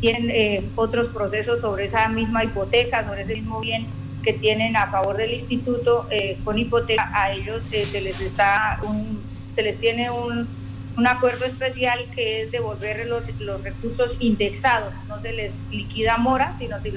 tienen 0.00 0.30
eh, 0.30 0.64
otros 0.76 1.08
procesos 1.08 1.60
sobre 1.60 1.84
esa 1.84 2.08
misma 2.08 2.42
hipoteca, 2.42 3.04
sobre 3.04 3.22
ese 3.22 3.34
mismo 3.34 3.60
bien 3.60 3.86
que 4.22 4.32
tienen 4.32 4.76
a 4.76 4.86
favor 4.86 5.18
del 5.18 5.34
instituto 5.34 6.06
eh, 6.10 6.38
con 6.42 6.58
hipoteca, 6.58 7.10
a 7.12 7.32
ellos 7.32 7.66
eh, 7.70 7.84
se 7.84 8.00
les 8.00 8.18
está 8.22 8.80
un, 8.82 9.22
se 9.54 9.62
les 9.62 9.78
tiene 9.78 10.10
un 10.10 10.48
un 10.96 11.06
acuerdo 11.06 11.44
especial 11.44 11.98
que 12.14 12.42
es 12.42 12.50
devolver 12.50 13.06
los, 13.06 13.28
los 13.40 13.62
recursos 13.62 14.16
indexados, 14.18 14.94
no 15.08 15.20
se 15.20 15.32
les 15.32 15.52
liquida 15.70 16.16
mora, 16.16 16.54
sino 16.58 16.80
si 16.80 16.92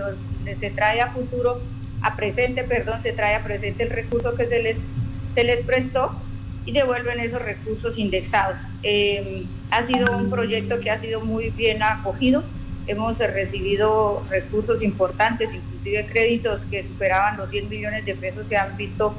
se 0.59 0.69
trae 0.69 1.01
a 1.01 1.07
futuro, 1.07 1.61
a 2.01 2.15
presente, 2.15 2.63
perdón, 2.63 3.01
se 3.03 3.11
trae 3.11 3.35
a 3.35 3.43
presente 3.43 3.83
el 3.83 3.89
recurso 3.89 4.35
que 4.35 4.47
se 4.47 4.61
les, 4.61 4.77
se 5.35 5.43
les 5.43 5.59
prestó 5.61 6.15
y 6.65 6.71
devuelven 6.71 7.19
esos 7.19 7.41
recursos 7.41 7.97
indexados. 7.97 8.61
Em, 8.83 9.45
ha 9.71 9.83
sido 9.83 10.15
un 10.15 10.29
proyecto 10.29 10.79
que 10.79 10.91
ha 10.91 10.97
sido 10.97 11.21
muy 11.21 11.49
bien 11.49 11.83
acogido, 11.83 12.43
hemos 12.87 13.19
recibido 13.19 14.23
recursos 14.29 14.81
importantes, 14.81 15.53
inclusive 15.53 16.05
créditos 16.07 16.65
que 16.65 16.85
superaban 16.85 17.37
los 17.37 17.49
100 17.49 17.69
millones 17.69 18.05
de 18.05 18.15
pesos. 18.15 18.47
Se 18.47 18.57
han 18.57 18.77
visto 18.77 19.13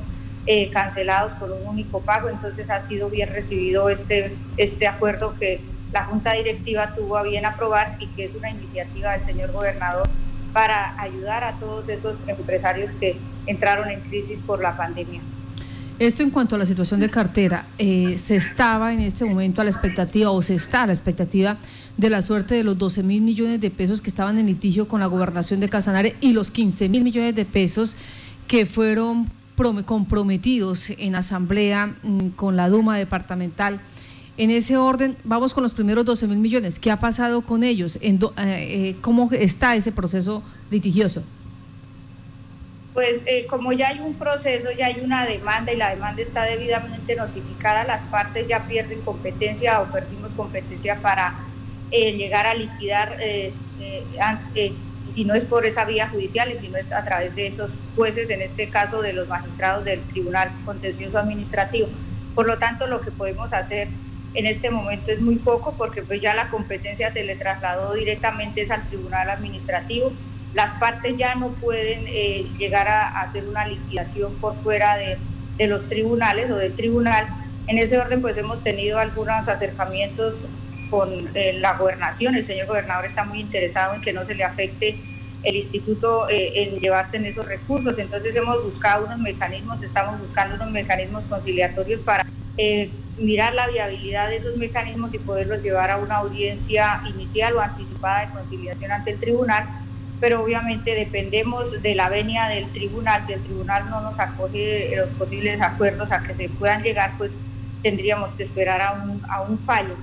eh, 0.47 0.71
cancelados 0.71 1.35
por 1.35 1.51
un 1.51 1.67
único 1.67 2.01
pago. 2.01 2.29
Entonces 2.29 2.71
ha 2.71 2.85
sido 2.85 3.11
bien 3.11 3.29
recibido 3.33 3.89
este, 3.89 4.37
este 4.57 4.87
acuerdo 4.87 5.35
que 5.39 5.61
la 5.93 6.05
Junta 6.05 6.33
Directiva 6.33 6.95
tuvo 6.95 7.17
a 7.17 7.23
bien 7.23 7.45
aprobar 7.45 7.97
y 7.99 8.07
que 8.09 8.25
es 8.25 8.35
una 8.35 8.51
iniciativa 8.51 9.13
del 9.13 9.25
señor 9.25 9.53
gobernador 9.53 10.09
para 10.53 11.01
ayudar 11.01 11.45
a 11.45 11.55
todos 11.55 11.89
esos 11.89 12.27
empresarios 12.27 12.95
que 12.95 13.17
entraron 13.47 13.91
en 13.91 14.01
crisis 14.01 14.39
por 14.47 14.61
la 14.61 14.77
pandemia. 14.77 15.21
Esto 15.99 16.23
en 16.23 16.31
cuanto 16.31 16.55
a 16.55 16.59
la 16.59 16.65
situación 16.65 16.99
de 16.99 17.11
cartera, 17.11 17.67
eh, 17.77 18.17
se 18.17 18.37
estaba 18.37 18.95
en 18.95 19.01
este 19.01 19.27
momento 19.27 19.61
a 19.61 19.65
la 19.65 19.71
expectativa 19.71 20.31
o 20.31 20.41
se 20.41 20.55
está 20.55 20.85
a 20.85 20.87
la 20.87 20.95
expectativa 20.95 21.59
de 21.99 22.09
la 22.09 22.23
suerte 22.23 22.55
de 22.55 22.65
los 22.65 22.79
12 22.79 23.03
mil 23.03 23.21
millones 23.21 23.61
de 23.61 23.71
pesos 23.71 24.01
que 24.01 24.09
estaban 24.09 24.39
en 24.39 24.47
litigio 24.47 24.89
con 24.89 25.01
la 25.01 25.07
gobernación 25.07 25.61
de 25.61 25.69
Casanare 25.69 26.17
y 26.23 26.33
los 26.33 26.51
15 26.51 26.89
mil 26.89 27.05
millones 27.05 27.35
de 27.35 27.45
pesos 27.45 27.97
que 28.49 28.65
fueron 28.65 29.31
comprometidos 29.85 30.91
en 30.91 31.15
asamblea 31.15 31.95
mm, 32.03 32.29
con 32.31 32.57
la 32.57 32.69
Duma 32.69 32.97
departamental 32.97 33.81
En 34.37 34.51
ese 34.51 34.79
orden, 34.79 35.17
vamos 35.23 35.53
con 35.53 35.63
los 35.63 35.75
primeros 35.75 36.07
12 36.07 36.27
mil 36.27 36.39
millones. 36.39 36.79
¿Qué 36.79 36.91
ha 36.91 36.99
pasado 36.99 37.43
con 37.43 37.63
ellos? 37.63 37.97
Eh, 38.01 38.19
eh, 38.39 38.97
¿Cómo 39.03 39.29
está 39.33 39.77
ese 39.77 39.93
proceso 39.93 40.43
litigioso? 40.71 41.23
Pues 42.95 43.23
eh, 43.27 43.45
como 43.51 43.73
ya 43.73 43.89
hay 43.89 44.01
un 44.01 44.15
proceso, 44.15 44.69
ya 44.79 44.87
hay 44.87 45.01
una 45.05 45.27
demanda 45.27 45.73
y 45.73 45.77
la 45.77 45.91
demanda 45.91 46.23
está 46.23 46.45
debidamente 46.45 47.15
notificada, 47.17 47.85
las 47.85 48.03
partes 48.05 48.49
ya 48.49 48.67
pierden 48.67 49.03
competencia 49.03 49.83
o 49.83 49.93
perdimos 49.93 50.33
competencia 50.33 51.03
para 51.03 51.35
llegar 51.91 52.47
a 52.47 52.55
liquidar, 52.55 53.19
si 55.11 55.25
no 55.25 55.35
es 55.35 55.45
por 55.45 55.67
esa 55.67 55.85
vía 55.85 56.09
judicial 56.09 56.51
y 56.53 56.57
si 56.57 56.69
no 56.69 56.79
es 56.79 56.93
a 56.93 57.05
través 57.05 57.35
de 57.35 57.47
esos 57.47 57.75
jueces, 57.97 58.31
en 58.31 58.43
este 58.43 58.69
caso 58.69 59.03
de 59.03 59.13
los 59.13 59.29
magistrados 59.29 59.85
del 59.85 60.01
Tribunal 60.01 60.51
Contencioso 60.65 61.19
Administrativo. 61.19 61.89
Por 62.35 62.47
lo 62.47 62.59
tanto, 62.59 62.87
lo 62.87 63.01
que 63.01 63.11
podemos 63.11 63.53
hacer 63.53 63.89
en 64.35 64.47
este 64.47 64.71
momento 64.71 65.11
es 65.11 65.21
muy 65.21 65.37
poco 65.37 65.75
porque 65.77 66.03
pues 66.03 66.21
ya 66.21 66.35
la 66.35 66.49
competencia 66.51 67.11
se 67.11 67.25
le 67.25 67.35
trasladó 67.35 67.95
directamente 67.95 68.67
al 68.71 68.87
tribunal 68.89 69.29
administrativo. 69.29 70.13
Las 70.55 70.73
partes 70.73 71.17
ya 71.17 71.35
no 71.35 71.49
pueden 71.49 72.05
eh, 72.07 72.47
llegar 72.59 72.89
a, 72.89 73.21
hacer 73.21 73.49
una 73.49 73.67
liquidación 73.67 74.35
por 74.37 74.55
fuera 74.55 74.97
de, 74.97 75.19
de, 75.59 75.67
los 75.67 75.89
tribunales 75.89 76.51
o 76.51 76.57
del 76.57 76.75
tribunal. 76.75 77.27
En 77.67 77.79
ese 77.79 77.99
orden 77.99 78.21
pues 78.21 78.37
hemos 78.37 78.63
tenido 78.63 78.99
algunos 78.99 79.49
acercamientos 79.49 80.47
con 80.91 81.31
eh, 81.35 81.55
la 81.55 81.77
gobernación. 81.77 82.35
El 82.35 82.45
señor 82.45 82.67
gobernador 82.67 83.07
está 83.07 83.25
muy 83.25 83.41
interesado 83.41 83.95
en 83.95 84.01
que 84.01 84.13
no 84.13 84.25
se 84.25 84.35
le 84.35 84.45
afecte 84.45 84.99
el 85.43 85.57
instituto 85.57 86.29
eh, 86.29 86.63
en 86.63 86.81
llevarse 86.81 87.17
en 87.17 87.27
esos 87.27 87.47
recursos. 87.47 87.99
Entonces 87.99 88.35
hemos 88.37 88.63
buscado 88.63 89.07
unos 89.07 89.19
mecanismos, 89.21 89.83
estamos 89.83 90.21
buscando 90.21 90.57
unos 90.57 90.71
mecanismos 90.71 91.27
conciliatorios 91.27 92.01
para 92.03 92.27
mirar 93.17 93.55
la 93.55 93.69
viabilidad 93.69 94.29
de 94.29 94.37
esos 94.37 94.57
mecanismos 94.57 95.15
y 95.15 95.19
poderlos 95.19 95.63
llevar 95.63 95.91
a 95.91 95.97
una 95.99 96.17
audiencia 96.17 97.01
inicial 97.07 97.55
o 97.55 97.61
anticipada 97.61 98.27
de 98.27 98.33
conciliación 98.33 98.93
ante 98.93 99.13
el 99.13 99.19
tribunal, 99.19 99.67
pero 100.21 100.43
obviamente 100.43 100.95
dependemos 100.95 101.83
de 101.83 101.95
la 101.95 102.09
venia 102.09 102.49
del 102.49 102.71
tribunal. 102.71 103.25
Si 103.27 103.33
el 103.33 103.43
tribunal 103.43 103.89
no 103.89 104.01
nos 104.01 104.21
acoge 104.21 104.95
los 104.97 105.09
posibles 105.11 105.61
acuerdos 105.61 106.13
a 106.13 106.23
que 106.23 106.35
se 106.35 106.49
puedan 106.49 106.83
llegar, 106.83 107.13
pues 107.17 107.35
tendríamos 107.83 108.35
que 108.35 108.43
esperar 108.43 108.83
a 108.83 109.43
un 109.43 109.59
fallo. 109.59 109.97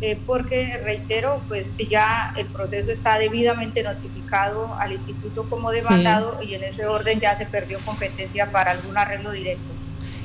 Eh, 0.00 0.18
porque, 0.26 0.76
reitero, 0.78 1.40
pues 1.48 1.74
ya 1.88 2.34
el 2.36 2.46
proceso 2.46 2.90
está 2.90 3.18
debidamente 3.18 3.82
notificado 3.82 4.74
al 4.74 4.92
instituto 4.92 5.48
como 5.48 5.70
demandado 5.70 6.42
y 6.42 6.54
en 6.54 6.64
ese 6.64 6.86
orden 6.86 7.20
ya 7.20 7.34
se 7.34 7.46
perdió 7.46 7.78
competencia 7.80 8.50
para 8.50 8.72
algún 8.72 8.98
arreglo 8.98 9.30
directo. 9.30 9.64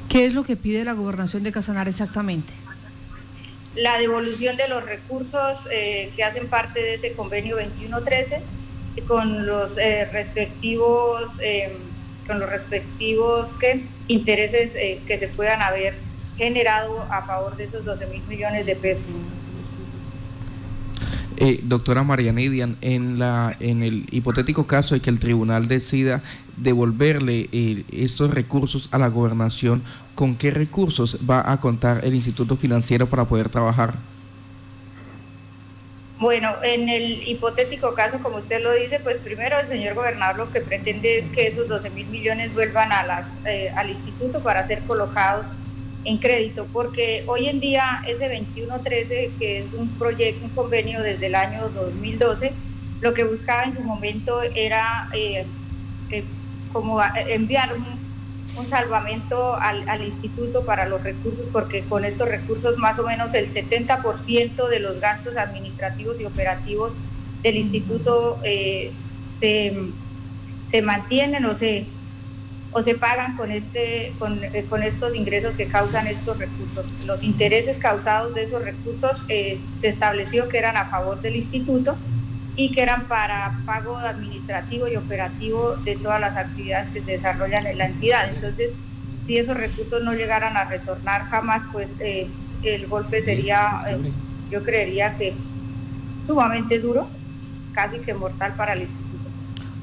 ¿Qué 0.10 0.26
es 0.26 0.34
lo 0.34 0.44
que 0.44 0.56
pide 0.56 0.84
la 0.84 0.94
gobernación 0.94 1.44
de 1.44 1.52
Casanar 1.52 1.88
exactamente? 1.88 2.52
La 3.76 4.00
devolución 4.00 4.58
de 4.58 4.68
los 4.68 4.84
recursos 4.84 5.68
eh, 5.72 6.12
que 6.16 6.24
hacen 6.24 6.48
parte 6.48 6.82
de 6.82 6.96
ese 6.96 7.14
convenio 7.14 7.56
2113 7.56 8.42
con 9.08 9.46
los 9.46 9.78
eh, 9.78 10.06
respectivos 10.12 11.40
con 12.30 12.40
los 12.40 12.50
respectivos 12.50 13.56
¿qué? 13.60 13.82
intereses 14.08 14.76
eh, 14.76 15.02
que 15.08 15.18
se 15.18 15.28
puedan 15.28 15.64
haber 15.64 15.96
generado 16.38 17.02
a 17.10 17.24
favor 17.24 17.58
de 17.58 17.64
esos 17.64 17.84
12 17.84 18.06
mil 18.06 18.22
millones 18.28 18.66
de 18.68 18.76
pesos. 18.76 19.18
Eh, 21.42 21.62
doctora 21.64 22.04
María 22.04 22.34
Nidian, 22.34 22.76
en, 22.82 23.22
en 23.62 23.82
el 23.82 24.06
hipotético 24.12 24.68
caso 24.68 24.94
de 24.94 25.00
que 25.00 25.10
el 25.10 25.20
tribunal 25.20 25.70
decida 25.70 26.22
devolverle 26.58 27.48
eh, 27.54 27.86
estos 27.94 28.32
recursos 28.32 28.90
a 28.92 28.98
la 28.98 29.08
gobernación, 29.08 29.82
¿con 30.16 30.36
qué 30.36 30.52
recursos 30.52 31.18
va 31.28 31.50
a 31.50 31.62
contar 31.62 32.04
el 32.04 32.14
Instituto 32.14 32.58
Financiero 32.58 33.08
para 33.08 33.24
poder 33.24 33.48
trabajar? 33.48 33.98
Bueno, 36.20 36.54
en 36.62 36.90
el 36.90 37.26
hipotético 37.26 37.94
caso, 37.94 38.22
como 38.22 38.36
usted 38.36 38.62
lo 38.62 38.74
dice, 38.74 39.00
pues 39.00 39.16
primero 39.20 39.58
el 39.62 39.70
señor 39.70 39.94
gobernador 39.94 40.36
lo 40.36 40.52
que 40.52 40.60
pretende 40.60 41.18
es 41.18 41.30
que 41.30 41.48
esos 41.48 41.70
12 41.70 41.92
mil 41.92 42.08
millones 42.08 42.54
vuelvan 42.54 42.92
a 42.92 43.04
las, 43.04 43.36
eh, 43.46 43.72
al 43.78 43.90
instituto 43.90 44.42
para 44.42 44.68
ser 44.68 44.82
colocados 44.82 45.54
en 46.06 46.18
crédito, 46.18 46.66
porque 46.72 47.24
hoy 47.28 47.48
en 47.48 47.60
día 47.60 48.02
ese 48.08 48.30
2113, 48.30 49.32
que 49.38 49.60
es 49.60 49.74
un 49.74 49.90
proyecto, 49.90 50.46
un 50.46 50.52
convenio 50.52 51.02
desde 51.02 51.28
el 51.28 51.36
año 51.36 51.70
2012, 51.70 52.54
lo 53.02 53.14
que 53.14 53.24
buscaba 53.24 53.64
en 53.64 53.74
su 53.74 53.84
momento 53.84 54.42
era 54.56 55.10
eh, 55.14 55.46
eh, 56.12 56.24
como 56.72 57.00
enviar 57.28 57.74
un, 57.74 58.00
salvamento 58.68 59.56
al, 59.56 59.88
al, 59.88 60.04
instituto 60.04 60.66
para 60.66 60.86
los 60.86 61.02
recursos, 61.02 61.48
porque 61.50 61.86
con 61.86 62.04
estos 62.04 62.28
recursos 62.28 62.78
más 62.78 63.00
o 63.00 63.06
menos 63.06 63.34
el 63.34 63.48
70% 63.48 64.68
de 64.68 64.80
los 64.82 65.00
gastos 65.00 65.38
administrativos 65.38 66.20
y 66.20 66.26
operativos 66.26 66.96
del 67.42 67.56
instituto 67.56 68.38
eh, 68.44 68.92
se, 69.26 69.74
se 70.68 70.82
mantienen 70.82 71.46
o 71.46 71.54
se 71.54 71.86
o 72.72 72.82
se 72.84 72.96
pagan 72.96 73.36
con, 73.36 73.52
este, 73.52 74.14
con, 74.20 74.44
eh, 74.44 74.66
con, 74.70 74.84
estos 74.84 75.16
ingresos 75.16 75.56
que 75.56 75.68
causan 75.68 76.08
estos 76.08 76.38
recursos. 76.38 76.96
Los 77.06 77.24
intereses 77.24 77.80
causados 77.80 78.36
de 78.36 78.44
esos 78.44 78.64
recursos 78.64 79.24
eh, 79.28 79.60
se 79.76 79.88
estableció 79.88 80.48
que 80.50 80.60
eran 80.60 80.78
a 80.78 80.86
favor 80.86 81.20
del 81.22 81.36
instituto 81.36 81.98
y 82.56 82.72
que 82.72 82.82
eran 82.82 83.08
para 83.08 83.60
pago 83.66 83.98
administrativo 83.98 84.88
y 84.88 84.98
operativo 84.98 85.78
de 85.78 85.96
todas 85.96 86.22
las 86.22 86.36
actividades 86.38 86.90
que 86.90 87.02
se 87.02 87.12
desarrollan 87.12 87.66
en 87.66 87.78
la 87.78 87.88
entidad. 87.88 88.30
Entonces, 88.30 88.74
si 89.14 89.38
esos 89.38 89.58
recursos 89.58 90.04
no 90.04 90.14
llegaran 90.14 90.56
a 90.56 90.66
retornar 90.66 91.26
jamás, 91.30 91.64
pues 91.72 91.96
eh, 92.00 92.28
el 92.64 92.88
golpe 92.88 93.24
sería, 93.24 93.84
yo 94.52 94.64
creería 94.64 95.18
que 95.18 95.34
sumamente 96.24 96.80
duro, 96.80 97.08
casi 97.74 98.00
que 98.00 98.14
mortal 98.14 98.54
para 98.56 98.74
el 98.74 98.82
instituto. 98.82 99.09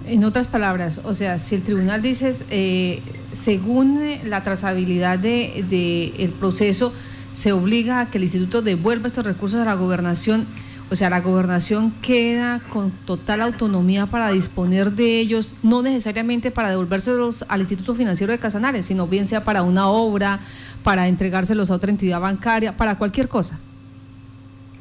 En 0.06 0.22
otras 0.22 0.46
palabras, 0.46 1.00
o 1.02 1.14
sea, 1.14 1.38
si 1.38 1.56
el 1.56 1.62
tribunal 1.62 2.00
dice, 2.00 2.32
eh, 2.50 3.02
según 3.32 4.18
la 4.24 4.44
trazabilidad 4.44 5.18
del 5.18 5.68
de, 5.68 6.14
el 6.18 6.30
proceso, 6.30 6.92
se 7.32 7.52
obliga 7.52 8.00
a 8.00 8.10
que 8.10 8.18
el 8.18 8.24
instituto 8.24 8.62
devuelva 8.62 9.08
estos 9.08 9.26
recursos 9.26 9.60
a 9.60 9.64
la 9.64 9.74
gobernación, 9.74 10.46
o 10.90 10.94
sea, 10.94 11.10
la 11.10 11.20
gobernación 11.20 11.92
queda 12.02 12.62
con 12.70 12.92
total 12.92 13.42
autonomía 13.42 14.06
para 14.06 14.30
disponer 14.30 14.92
de 14.92 15.18
ellos, 15.18 15.56
no 15.64 15.82
necesariamente 15.82 16.52
para 16.52 16.70
devolvérselos 16.70 17.44
al 17.48 17.60
Instituto 17.60 17.96
Financiero 17.96 18.32
de 18.32 18.38
Casanares, 18.38 18.86
sino 18.86 19.08
bien 19.08 19.26
sea 19.26 19.42
para 19.42 19.64
una 19.64 19.88
obra, 19.88 20.38
para 20.84 21.08
entregárselos 21.08 21.72
a 21.72 21.74
otra 21.74 21.90
entidad 21.90 22.20
bancaria, 22.20 22.76
para 22.76 22.96
cualquier 22.96 23.28
cosa. 23.28 23.58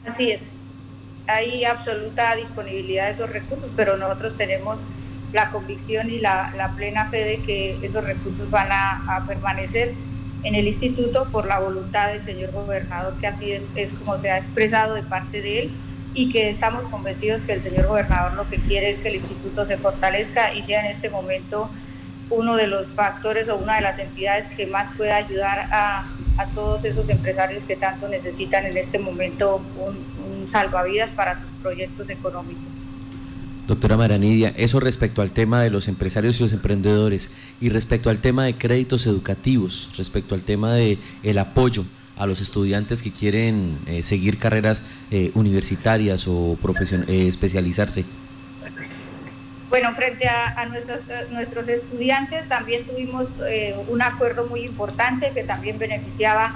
Así 0.05 0.29
es. 0.29 0.50
Hay 1.27 1.65
absoluta 1.65 2.36
disponibilidad 2.36 3.08
de 3.08 3.13
esos 3.13 3.32
recursos, 3.32 3.72
pero 3.75 3.98
nosotros 3.98 4.38
tenemos 4.38 4.82
la 5.36 5.51
convicción 5.51 6.10
y 6.10 6.20
la, 6.20 6.74
plena 6.75 7.06
fe 7.06 7.24
de 7.24 7.38
que 7.38 7.77
esos 7.82 8.04
recursos 8.04 8.50
van 8.50 8.70
a, 8.72 9.24
permanecer 9.27 9.94
en 10.44 10.56
el 10.56 10.68
instituto 10.68 11.27
por 11.32 11.48
la 11.48 11.60
voluntad 11.60 12.08
del 12.12 12.24
señor 12.24 12.51
gobernador, 12.51 13.15
que 13.20 13.27
así 13.27 13.51
es, 13.51 13.72
como 14.00 14.18
se 14.18 14.30
ha 14.32 14.38
expresado 14.38 14.96
de 14.96 15.04
parte 15.04 15.42
de 15.42 15.60
él 15.60 15.72
y 16.13 16.30
que 16.30 16.50
estamos 16.50 16.88
convencidos 16.88 17.42
que 17.42 17.54
el 17.54 17.62
señor 17.62 17.88
gobernador 17.88 18.34
lo 18.34 18.50
que 18.50 18.58
quiere 18.58 18.89
es 18.89 19.01
que 19.01 19.10
el 19.10 19.15
instituto 19.15 19.65
se 19.65 19.77
fortalezca 19.77 20.54
y 20.54 20.62
sea 20.62 20.86
en 20.86 20.92
este 20.92 21.10
momento 21.10 21.70
uno 22.30 22.56
de 22.56 22.68
los 22.68 22.94
factores 22.94 23.50
o 23.50 23.58
una 23.58 23.75
de 23.75 23.82
las 23.82 24.00
entidades 24.00 24.48
que 24.50 24.65
más 24.68 24.96
pueda 24.96 25.18
ayudar 25.18 25.68
a, 25.72 26.06
todos 26.54 26.84
esos 26.84 27.08
empresarios 27.10 27.65
que 27.65 27.77
tanto 27.77 28.10
necesitan 28.10 28.65
en 28.65 28.77
este 28.77 29.00
momento 29.00 29.62
un 29.80 30.25
salvavidas 30.48 31.10
para 31.12 31.38
sus 31.39 31.51
proyectos 31.51 32.10
económicos. 32.10 32.84
Doctora 33.68 33.98
Maranidia, 33.98 34.54
eso 34.58 34.80
respecto 34.80 35.24
al 35.24 35.32
tema 35.32 35.64
de 35.64 35.72
los 35.72 35.88
empresarios 35.88 36.40
y 36.40 36.44
los 36.44 36.54
emprendedores 36.54 37.32
y 37.60 37.70
respecto 37.70 38.12
al 38.12 38.20
tema 38.20 38.46
de 38.46 38.56
créditos 38.56 39.08
educativos, 39.08 39.90
respecto 39.98 40.36
al 40.36 40.42
tema 40.42 40.76
de 40.76 41.00
el 41.24 41.40
apoyo 41.40 41.84
a 42.16 42.28
los 42.28 42.42
estudiantes 42.42 43.02
que 43.02 43.12
quieren 43.12 43.80
eh, 43.88 44.04
seguir 44.04 44.38
carreras 44.38 44.84
eh, 45.10 45.32
universitarias 45.34 46.28
o 46.28 46.60
eh, 47.08 47.28
especializarse. 47.28 48.06
Bueno, 49.72 49.94
frente 49.96 50.28
a, 50.28 50.62
a 50.62 50.68
nuestros, 50.68 51.02
nuestros 51.32 51.68
estudiantes 51.68 52.48
también 52.48 52.86
tuvimos 52.86 53.30
un 53.90 54.02
acuerdo 54.02 54.46
muy 54.46 54.62
importante 54.62 55.32
que 55.34 55.44
también 55.44 55.80
beneficiaba 55.80 56.54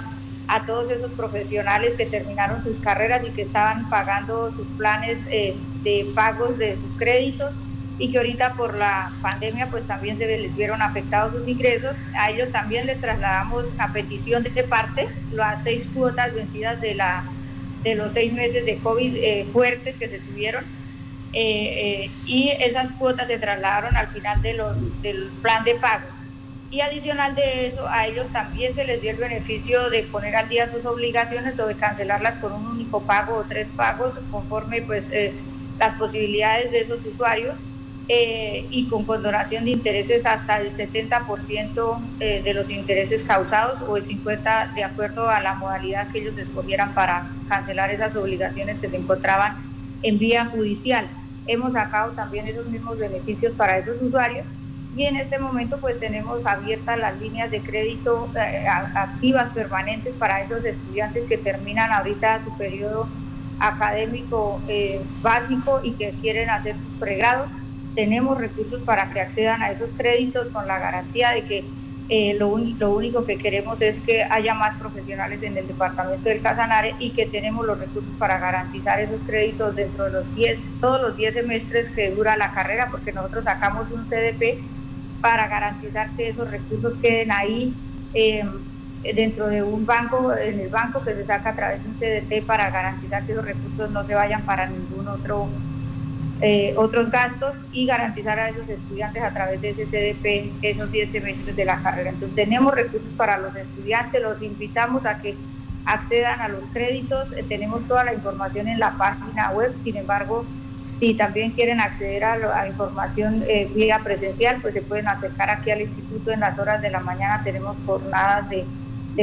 a 0.48 0.66
todos 0.66 0.90
esos 0.90 1.12
profesionales 1.12 1.96
que 1.96 2.06
terminaron 2.06 2.62
sus 2.62 2.80
carreras 2.80 3.24
y 3.26 3.30
que 3.30 3.42
estaban 3.42 3.88
pagando 3.88 4.50
sus 4.50 4.68
planes 4.68 5.28
eh, 5.30 5.54
de 5.82 6.06
pagos 6.14 6.58
de 6.58 6.76
sus 6.76 6.96
créditos 6.96 7.54
y 7.98 8.10
que 8.10 8.18
ahorita 8.18 8.54
por 8.54 8.76
la 8.76 9.12
pandemia 9.20 9.68
pues 9.70 9.86
también 9.86 10.16
se 10.18 10.26
les 10.26 10.56
vieron 10.56 10.80
afectados 10.82 11.34
sus 11.34 11.48
ingresos. 11.48 11.96
A 12.18 12.30
ellos 12.30 12.50
también 12.50 12.86
les 12.86 13.00
trasladamos 13.00 13.66
a 13.78 13.92
petición 13.92 14.42
de 14.42 14.50
parte 14.64 15.08
las 15.30 15.62
seis 15.62 15.86
cuotas 15.94 16.34
vencidas 16.34 16.80
de, 16.80 16.94
la, 16.94 17.24
de 17.84 17.94
los 17.94 18.12
seis 18.12 18.32
meses 18.32 18.64
de 18.64 18.78
COVID 18.78 19.16
eh, 19.16 19.46
fuertes 19.52 19.98
que 19.98 20.08
se 20.08 20.18
tuvieron. 20.18 20.64
Eh, 21.32 22.10
y 22.26 22.48
esas 22.58 22.92
cuotas 22.92 23.28
se 23.28 23.38
trasladaron 23.38 23.96
al 23.96 24.08
final 24.08 24.42
de 24.42 24.54
los, 24.54 25.00
del 25.02 25.30
plan 25.42 25.62
de 25.64 25.74
pagos. 25.76 26.16
Y 26.70 26.82
adicional 26.82 27.34
de 27.34 27.66
eso, 27.66 27.88
a 27.88 28.06
ellos 28.06 28.30
también 28.30 28.74
se 28.76 28.84
les 28.84 29.02
dio 29.02 29.10
el 29.10 29.16
beneficio 29.16 29.90
de 29.90 30.04
poner 30.04 30.36
al 30.36 30.48
día 30.48 30.68
sus 30.68 30.86
obligaciones 30.86 31.58
o 31.58 31.66
de 31.66 31.74
cancelarlas 31.74 32.36
con 32.36 32.52
un 32.52 32.64
único 32.64 33.02
pago 33.02 33.34
o 33.34 33.44
tres 33.44 33.68
pagos 33.68 34.20
conforme 34.30 34.80
pues 34.80 35.08
eh, 35.10 35.32
las 35.80 35.94
posibilidades 35.94 36.70
de 36.70 36.78
esos 36.78 37.04
usuarios 37.06 37.58
eh, 38.06 38.66
y 38.70 38.88
con 38.88 39.04
condonación 39.04 39.64
de 39.64 39.72
intereses 39.72 40.26
hasta 40.26 40.60
el 40.60 40.70
70% 40.70 42.00
eh, 42.20 42.40
de 42.44 42.54
los 42.54 42.70
intereses 42.70 43.24
causados 43.24 43.80
o 43.82 43.96
el 43.96 44.04
50% 44.04 44.74
de 44.74 44.84
acuerdo 44.84 45.28
a 45.28 45.40
la 45.40 45.54
modalidad 45.54 46.12
que 46.12 46.20
ellos 46.20 46.38
escogieran 46.38 46.94
para 46.94 47.28
cancelar 47.48 47.90
esas 47.90 48.14
obligaciones 48.14 48.78
que 48.78 48.88
se 48.88 48.96
encontraban 48.96 49.56
en 50.02 50.20
vía 50.20 50.44
judicial. 50.44 51.08
Hemos 51.48 51.72
sacado 51.72 52.12
también 52.12 52.46
esos 52.46 52.66
mismos 52.66 52.96
beneficios 52.96 53.52
para 53.56 53.78
esos 53.78 54.00
usuarios 54.00 54.46
y 54.94 55.04
en 55.04 55.16
este 55.16 55.38
momento 55.38 55.78
pues 55.78 56.00
tenemos 56.00 56.44
abiertas 56.44 56.98
las 56.98 57.18
líneas 57.20 57.50
de 57.50 57.60
crédito 57.60 58.28
eh, 58.36 58.66
activas 58.66 59.52
permanentes 59.52 60.14
para 60.14 60.42
esos 60.42 60.64
estudiantes 60.64 61.28
que 61.28 61.38
terminan 61.38 61.92
ahorita 61.92 62.42
su 62.44 62.56
periodo 62.56 63.08
académico 63.60 64.60
eh, 64.68 65.00
básico 65.22 65.80
y 65.82 65.92
que 65.92 66.10
quieren 66.20 66.50
hacer 66.50 66.76
sus 66.76 66.94
pregrados. 66.98 67.50
Tenemos 67.94 68.38
recursos 68.38 68.80
para 68.80 69.10
que 69.10 69.20
accedan 69.20 69.62
a 69.62 69.70
esos 69.70 69.92
créditos 69.92 70.50
con 70.50 70.66
la 70.66 70.78
garantía 70.78 71.30
de 71.30 71.42
que 71.42 71.64
eh, 72.08 72.34
lo, 72.36 72.58
lo, 72.58 72.90
único 72.90 73.24
que 73.24 73.36
queremos 73.36 73.80
es 73.82 74.00
que 74.00 74.24
haya 74.24 74.54
más 74.54 74.76
profesionales 74.78 75.40
en 75.44 75.56
el 75.56 75.68
departamento 75.68 76.28
del 76.28 76.40
Casanare 76.40 76.96
y 76.98 77.10
que 77.10 77.26
tenemos 77.26 77.64
los 77.64 77.78
recursos 77.78 78.12
para 78.18 78.40
garantizar 78.40 78.98
esos 78.98 79.22
créditos 79.22 79.76
dentro 79.76 80.06
de 80.06 80.10
los 80.10 80.34
10, 80.34 80.58
todos 80.80 81.00
los 81.00 81.16
10 81.16 81.34
semestres 81.34 81.90
que 81.90 82.10
dura 82.10 82.36
la 82.36 82.50
carrera, 82.50 82.88
porque 82.90 83.12
nosotros 83.12 83.44
sacamos 83.44 83.92
un 83.92 84.06
CDP 84.08 84.58
para 85.20 85.48
garantizar 85.48 86.10
que 86.16 86.28
esos 86.28 86.50
recursos 86.50 86.98
queden 86.98 87.30
ahí 87.32 87.74
em, 88.14 88.48
dentro 89.14 89.46
de 89.48 89.62
un 89.62 89.86
banco, 89.86 90.34
en 90.34 90.60
el 90.60 90.68
banco 90.68 91.02
que 91.02 91.14
se 91.14 91.24
saca 91.24 91.50
a 91.50 91.56
través 91.56 91.82
de 91.82 91.88
un 91.88 91.94
CDT 91.96 92.46
para 92.46 92.70
garantizar 92.70 93.24
que 93.24 93.32
esos 93.32 93.44
recursos 93.44 93.90
no 93.90 94.06
se 94.06 94.14
vayan 94.14 94.42
para 94.42 94.66
ningún 94.66 95.08
otro 95.08 95.48
eh, 96.42 96.72
otros 96.78 97.10
gastos 97.10 97.56
y 97.70 97.84
garantizar 97.84 98.38
a 98.38 98.48
esos 98.48 98.70
estudiantes 98.70 99.22
a 99.22 99.30
través 99.30 99.60
de 99.60 99.70
ese 99.70 99.84
CDP 99.84 100.54
esos 100.62 100.90
10 100.90 101.10
semestres 101.10 101.54
de 101.54 101.66
la 101.66 101.82
carrera. 101.82 102.10
Entonces 102.10 102.34
tenemos 102.34 102.74
recursos 102.74 103.12
para 103.12 103.36
los 103.36 103.56
estudiantes, 103.56 104.22
los 104.22 104.40
invitamos 104.40 105.04
a 105.04 105.18
que 105.18 105.36
accedan 105.84 106.40
a 106.40 106.48
los 106.48 106.64
créditos, 106.72 107.32
eh, 107.32 107.44
tenemos 107.46 107.86
toda 107.86 108.04
la 108.04 108.14
información 108.14 108.68
en 108.68 108.78
la 108.78 108.92
página 108.92 109.50
web, 109.50 109.74
sin 109.84 109.96
embargo, 109.96 110.46
si 111.00 111.14
también 111.14 111.52
quieren 111.52 111.80
acceder 111.80 112.24
a, 112.24 112.68
información 112.68 113.42
eh, 113.48 113.70
vía 113.74 114.00
presencial, 114.04 114.58
pues 114.60 114.74
se 114.74 114.82
pueden 114.82 115.08
acercar 115.08 115.48
aquí 115.48 115.70
al 115.70 115.80
instituto 115.80 116.30
en 116.30 116.40
las 116.40 116.58
horas 116.58 116.82
de 116.82 116.90
la 116.90 117.00
mañana. 117.00 117.40
Tenemos 117.42 117.74
jornadas 117.86 118.50
de, 118.50 118.66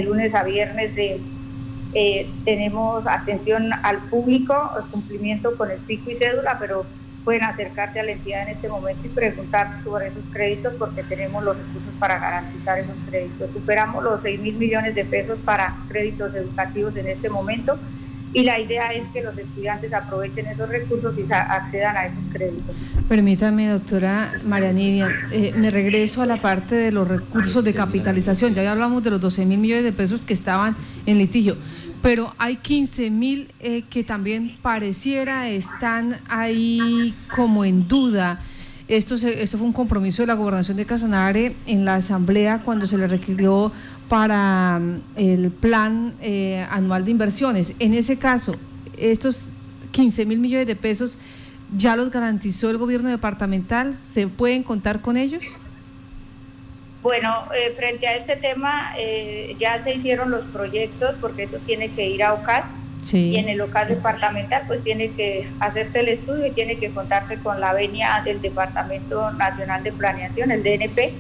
lunes 0.02 0.34
a 0.34 0.44
viernes 0.44 0.96
de 0.96 1.22
eh, 1.94 2.28
tenemos 2.46 3.06
atención 3.08 3.72
al 3.84 3.98
público, 4.10 4.72
cumplimiento 4.92 5.56
con 5.56 5.70
el 5.70 5.78
pico 5.78 6.10
y 6.10 6.16
cédula, 6.16 6.58
pero 6.60 6.84
pueden 7.24 7.44
acercarse 7.44 8.00
a 8.00 8.04
la 8.04 8.12
entidad 8.12 8.42
en 8.42 8.50
este 8.50 8.70
momento 8.70 9.06
y 9.06 9.10
preguntar 9.10 9.80
sobre 9.84 10.08
esos 10.08 10.26
créditos 10.32 10.74
porque 10.80 11.04
tenemos 11.04 11.44
los 11.44 11.58
recursos 11.58 11.94
para 12.00 12.18
garantizar 12.18 12.80
esos 12.80 12.98
créditos. 13.08 13.52
Superamos 13.52 14.04
los 14.04 14.24
6 14.24 14.40
mil 14.40 14.56
millones 14.56 14.96
de 14.96 15.06
pesos 15.06 15.38
para 15.46 15.76
créditos 15.90 16.34
educativos 16.34 16.96
en 16.96 17.08
este 17.08 17.30
momento 17.30 17.78
y 18.34 18.44
la 18.44 18.60
idea 18.60 18.94
es 18.94 19.08
que 19.08 19.22
los 19.22 19.38
estudiantes 19.38 19.94
aprovechen 19.94 20.48
esos 20.48 20.70
recursos 20.70 21.16
y 21.18 21.32
accedan 21.32 21.96
a 21.96 22.06
esos 22.06 22.26
créditos. 22.32 22.76
Permítame, 23.08 23.70
doctora 23.70 24.32
María 24.46 24.74
Nidia, 24.74 25.10
eh, 25.32 25.54
me 25.56 25.72
regreso 25.72 26.22
a 26.22 26.26
la 26.26 26.38
parte 26.38 26.76
de 26.76 26.92
los 26.92 27.08
recursos 27.08 27.64
de 27.64 27.74
capitalización. 27.74 28.54
Ya 28.54 28.70
hablamos 28.70 29.04
de 29.04 29.12
los 29.12 29.22
12 29.22 29.46
mil 29.46 29.60
millones 29.60 29.86
de 29.86 29.94
pesos 29.94 30.22
que 30.22 30.34
estaban 30.34 30.76
en 31.06 31.18
litigio, 31.18 31.56
pero 32.02 32.34
hay 32.38 32.58
15 32.58 33.10
mil 33.12 33.52
eh, 33.60 33.84
que 33.90 34.04
también 34.04 34.56
pareciera 34.62 35.50
están 35.50 36.18
ahí 36.28 37.16
como 37.34 37.64
en 37.64 37.88
duda. 37.88 38.42
Esto, 38.88 39.16
esto 39.16 39.58
fue 39.58 39.68
un 39.68 39.74
compromiso 39.74 40.24
de 40.24 40.28
la 40.28 40.36
gobernación 40.36 40.78
de 40.78 40.86
Casanare 40.86 41.56
en 41.66 41.84
la 41.84 41.96
asamblea 41.96 42.62
cuando 42.64 42.88
se 42.88 42.98
le 42.98 43.08
requirió 43.08 43.72
para 44.10 44.80
mm, 44.80 45.02
el 45.16 45.52
plan 45.52 46.14
eh, 46.22 46.66
anual 46.70 47.06
de 47.06 47.12
inversiones. 47.12 47.74
En 47.80 47.94
ese 47.94 48.18
caso, 48.18 48.54
estos 48.98 49.50
15 49.92 50.26
mil 50.26 50.40
millones 50.40 50.68
de 50.68 50.76
pesos 50.76 51.18
ya 51.76 51.96
los 51.96 52.10
garantizó 52.12 52.70
el 52.70 52.78
gobierno 52.78 53.10
departamental. 53.10 53.98
¿Se 54.02 54.28
pueden 54.28 54.64
contar 54.64 55.02
con 55.02 55.18
ellos? 55.18 55.44
Bueno, 57.04 57.30
eh, 57.56 57.72
frente 57.74 58.08
a 58.08 58.16
este 58.16 58.36
tema 58.36 58.94
eh, 58.98 59.56
ya 59.60 59.80
se 59.80 59.94
hicieron 59.96 60.32
los 60.32 60.46
proyectos 60.46 61.16
porque 61.16 61.44
eso 61.44 61.58
tiene 61.66 61.90
que 61.90 62.10
ir 62.10 62.24
a 62.24 62.34
OCAD 62.34 62.64
y 63.14 63.38
en 63.38 63.48
el 63.48 63.60
local 63.60 63.88
departamental 63.88 64.64
pues 64.68 64.84
tiene 64.84 65.12
que 65.12 65.48
hacerse 65.60 66.02
el 66.02 66.10
estudio 66.10 66.48
y 66.48 66.52
tiene 66.52 66.78
que 66.78 66.90
contarse 66.90 67.38
con 67.38 67.62
la 67.62 67.72
venia 67.72 68.22
del 68.26 68.42
Departamento 68.42 69.32
Nacional 69.32 69.84
de 69.84 69.94
Planeación, 69.94 70.52
el 70.52 70.64
DNP, 70.64 71.14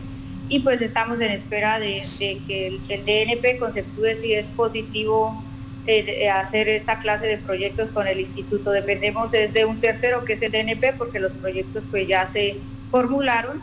y 0.49 0.59
pues 0.59 0.81
estamos 0.81 1.19
en 1.19 1.31
espera 1.31 1.79
de, 1.79 2.01
que 2.19 2.67
el, 2.67 2.79
DNP 2.79 3.59
conceptúe 3.59 4.15
si 4.15 4.33
es 4.33 4.47
positivo 4.47 5.43
eh, 5.85 6.29
hacer 6.29 6.67
esta 6.69 6.99
clase 6.99 7.27
de 7.27 7.37
proyectos 7.37 7.91
con 7.91 8.07
el 8.07 8.19
instituto. 8.19 8.71
Dependemos 8.71 9.33
es 9.33 9.53
de 9.53 9.65
un 9.65 9.79
tercero 9.79 10.25
que 10.25 10.33
es 10.33 10.41
el 10.41 10.51
DNP 10.51 10.93
porque 10.97 11.19
los 11.19 11.33
proyectos 11.33 11.85
pues 11.89 12.07
ya 12.07 12.27
se 12.27 12.57
formularon. 12.87 13.61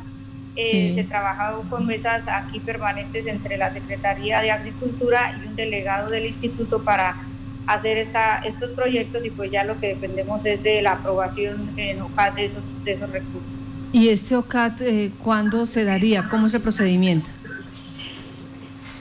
Eh, 0.57 0.93
se 0.95 1.03
trabajado 1.03 1.65
con 1.69 1.85
mesas 1.85 2.29
aquí 2.29 2.61
permanentes 2.61 3.27
entre 3.27 3.57
la 3.57 3.73
Secretaría 3.73 4.41
de 4.41 4.53
Agricultura 4.53 5.37
y 5.43 5.49
un 5.49 5.57
delegado 5.57 6.11
del 6.11 6.27
instituto 6.27 6.85
para 6.85 7.17
hacer 7.67 7.99
esta, 7.99 8.39
estos 8.39 8.71
proyectos 8.71 9.25
y 9.25 9.31
pues 9.31 9.51
ya 9.51 9.65
lo 9.65 9.79
que 9.81 9.89
dependemos 9.89 10.45
es 10.47 10.63
de 10.63 10.83
la 10.83 10.93
aprobación 10.93 11.71
en 11.77 12.03
OCAT 12.03 12.35
de 12.35 12.45
esos, 12.45 12.85
de 12.85 12.93
esos 12.93 13.11
recursos. 13.11 13.73
¿Y 13.93 14.09
este 14.09 14.37
OCAT 14.37 14.81
eh, 14.83 15.13
cuándo 15.23 15.67
se 15.67 15.85
daría? 15.85 16.29
¿Cómo 16.29 16.47
es 16.47 16.55
el 16.55 16.61
procedimiento? 16.61 17.31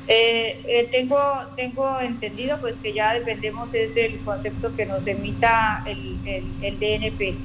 Eh, 0.07 0.61
eh, 0.67 0.87
tengo, 0.91 1.17
tengo 1.55 1.99
entendido 2.01 2.57
pues 2.59 2.75
que 2.81 2.93
ya 2.93 3.13
dependemos 3.13 3.73
es 3.73 3.95
del 3.95 4.19
concepto 4.19 4.75
que 4.75 4.85
nos 4.85 5.07
emita 5.07 5.83
el, 5.85 6.19
el, 6.25 6.45
el 6.61 6.79
DNP, 6.79 7.35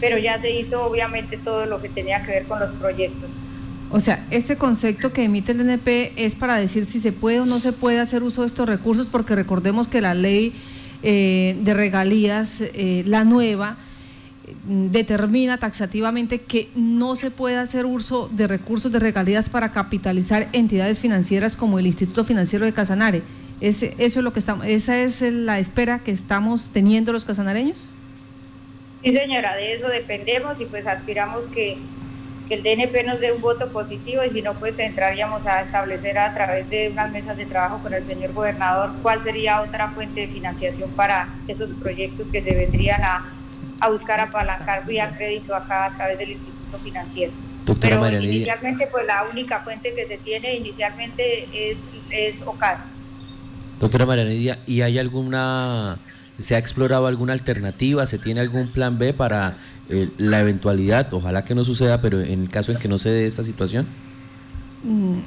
pero 0.00 0.16
ya 0.16 0.38
se 0.38 0.50
hizo 0.50 0.84
obviamente 0.84 1.36
todo 1.36 1.66
lo 1.66 1.82
que 1.82 1.90
tenía 1.90 2.22
que 2.24 2.32
ver 2.32 2.46
con 2.46 2.60
los 2.60 2.70
proyectos. 2.72 3.40
O 3.90 4.00
sea, 4.00 4.26
este 4.30 4.56
concepto 4.56 5.12
que 5.12 5.24
emite 5.24 5.52
el 5.52 5.58
DNP 5.58 6.12
es 6.16 6.34
para 6.34 6.56
decir 6.56 6.84
si 6.86 7.00
se 7.00 7.12
puede 7.12 7.40
o 7.40 7.46
no 7.46 7.60
se 7.60 7.72
puede 7.72 8.00
hacer 8.00 8.22
uso 8.22 8.42
de 8.42 8.48
estos 8.48 8.68
recursos, 8.68 9.08
porque 9.08 9.36
recordemos 9.36 9.86
que 9.86 10.00
la 10.00 10.14
ley 10.14 10.52
eh, 11.02 11.56
de 11.62 11.74
regalías, 11.74 12.62
eh, 12.62 13.04
la 13.06 13.24
nueva, 13.24 13.76
determina 14.66 15.58
taxativamente 15.58 16.40
que 16.40 16.68
no 16.74 17.16
se 17.16 17.30
puede 17.30 17.56
hacer 17.56 17.86
uso 17.86 18.28
de 18.32 18.46
recursos 18.46 18.92
de 18.92 18.98
regalías 18.98 19.48
para 19.48 19.72
capitalizar 19.72 20.48
entidades 20.52 20.98
financieras 20.98 21.56
como 21.56 21.78
el 21.78 21.86
Instituto 21.86 22.24
Financiero 22.24 22.64
de 22.64 22.72
Casanare. 22.72 23.22
eso 23.60 23.86
es 23.98 24.16
lo 24.16 24.32
que 24.32 24.38
estamos, 24.38 24.66
¿Esa 24.66 24.98
es 24.98 25.22
la 25.22 25.58
espera 25.58 26.00
que 26.00 26.12
estamos 26.12 26.70
teniendo 26.72 27.12
los 27.12 27.24
casanareños? 27.24 27.88
Sí, 29.04 29.12
señora, 29.12 29.56
de 29.56 29.72
eso 29.72 29.88
dependemos 29.88 30.60
y 30.60 30.64
pues 30.64 30.86
aspiramos 30.86 31.44
que 31.54 31.78
que 32.48 32.54
el 32.54 32.62
DNP 32.62 33.04
nos 33.04 33.20
dé 33.20 33.32
un 33.32 33.40
voto 33.40 33.70
positivo 33.72 34.22
y 34.24 34.30
si 34.30 34.42
no, 34.42 34.54
pues 34.54 34.78
entraríamos 34.78 35.46
a 35.46 35.60
establecer 35.62 36.18
a 36.18 36.32
través 36.32 36.68
de 36.70 36.90
unas 36.90 37.10
mesas 37.10 37.36
de 37.36 37.46
trabajo 37.46 37.80
con 37.82 37.92
el 37.92 38.04
señor 38.04 38.32
gobernador 38.32 38.92
cuál 39.02 39.20
sería 39.20 39.62
otra 39.62 39.90
fuente 39.90 40.20
de 40.22 40.28
financiación 40.28 40.90
para 40.90 41.28
esos 41.48 41.72
proyectos 41.72 42.28
que 42.30 42.42
se 42.42 42.54
vendrían 42.54 43.02
a, 43.02 43.32
a 43.80 43.90
buscar 43.90 44.20
apalancar 44.20 44.86
vía 44.86 45.10
crédito 45.16 45.54
acá 45.54 45.86
a 45.86 45.96
través 45.96 46.18
del 46.18 46.30
Instituto 46.30 46.78
Financiero. 46.78 47.32
Doctora 47.64 48.00
Pero 48.00 48.22
inicialmente, 48.22 48.86
pues 48.90 49.04
la 49.06 49.24
única 49.30 49.58
fuente 49.58 49.92
que 49.92 50.06
se 50.06 50.18
tiene 50.18 50.54
inicialmente 50.54 51.48
es, 51.52 51.82
es 52.10 52.42
OCAD. 52.42 52.78
Doctora 53.80 54.06
Marianidia, 54.06 54.60
¿y 54.66 54.82
hay 54.82 55.00
alguna, 55.00 55.98
se 56.38 56.54
ha 56.54 56.58
explorado 56.58 57.08
alguna 57.08 57.32
alternativa, 57.32 58.06
se 58.06 58.18
tiene 58.18 58.40
algún 58.40 58.68
plan 58.68 58.98
B 58.98 59.12
para 59.12 59.56
eh, 59.88 60.10
la 60.18 60.40
eventualidad, 60.40 61.12
ojalá 61.14 61.44
que 61.44 61.54
no 61.54 61.62
suceda, 61.62 62.00
pero 62.00 62.20
en 62.20 62.42
el 62.42 62.50
caso 62.50 62.72
en 62.72 62.78
que 62.78 62.88
no 62.88 62.98
se 62.98 63.10
dé 63.10 63.26
esta 63.26 63.44
situación? 63.44 63.86
Mm. 64.82 65.18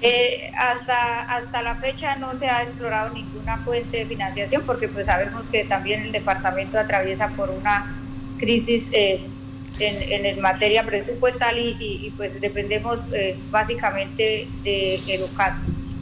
Eh, 0.00 0.52
hasta, 0.56 1.22
hasta 1.32 1.62
la 1.62 1.76
fecha 1.76 2.16
no 2.16 2.36
se 2.36 2.46
ha 2.48 2.62
explorado 2.62 3.14
ninguna 3.14 3.58
fuente 3.58 3.98
de 3.98 4.06
financiación 4.06 4.62
porque 4.64 4.88
pues 4.88 5.06
sabemos 5.06 5.46
que 5.50 5.64
también 5.64 6.02
el 6.02 6.12
departamento 6.12 6.78
atraviesa 6.78 7.28
por 7.30 7.50
una 7.50 7.96
crisis 8.38 8.90
eh, 8.92 9.20
en, 9.80 10.24
en, 10.24 10.40
materia 10.40 10.84
presupuestal 10.84 11.56
y, 11.58 12.12
pues 12.16 12.40
dependemos 12.40 13.08
básicamente 13.50 14.48
de 14.64 14.94
el 14.94 15.20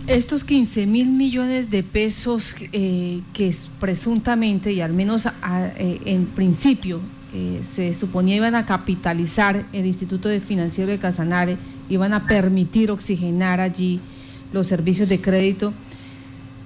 Estos 0.07 0.45
15 0.45 0.87
mil 0.87 1.09
millones 1.09 1.71
de 1.71 1.83
pesos 1.83 2.55
que 2.55 3.55
presuntamente 3.79 4.73
y 4.73 4.81
al 4.81 4.93
menos 4.95 5.29
en 5.77 6.27
principio 6.27 7.01
eh, 7.37 7.61
se 7.71 7.93
suponía 7.93 8.37
iban 8.37 8.55
a 8.55 8.65
capitalizar 8.65 9.67
el 9.75 9.85
Instituto 9.85 10.31
de 10.31 10.41
Financiero 10.41 10.91
de 10.91 10.99
Casanare, 10.99 11.59
iban 11.91 12.15
a 12.15 12.27
permitir 12.27 12.91
oxigenar 12.91 13.61
allí 13.61 14.01
los 14.55 14.67
servicios 14.67 15.11
de 15.11 15.21
crédito, 15.21 15.75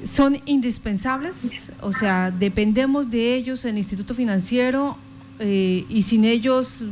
¿son 0.04 0.40
indispensables? 0.46 1.72
O 1.80 1.92
sea, 1.92 2.30
dependemos 2.30 3.10
de 3.10 3.34
ellos, 3.34 3.64
el 3.64 3.78
Instituto 3.78 4.14
Financiero, 4.14 4.96
eh, 5.40 5.84
y 5.88 6.02
sin 6.02 6.24
ellos, 6.24 6.84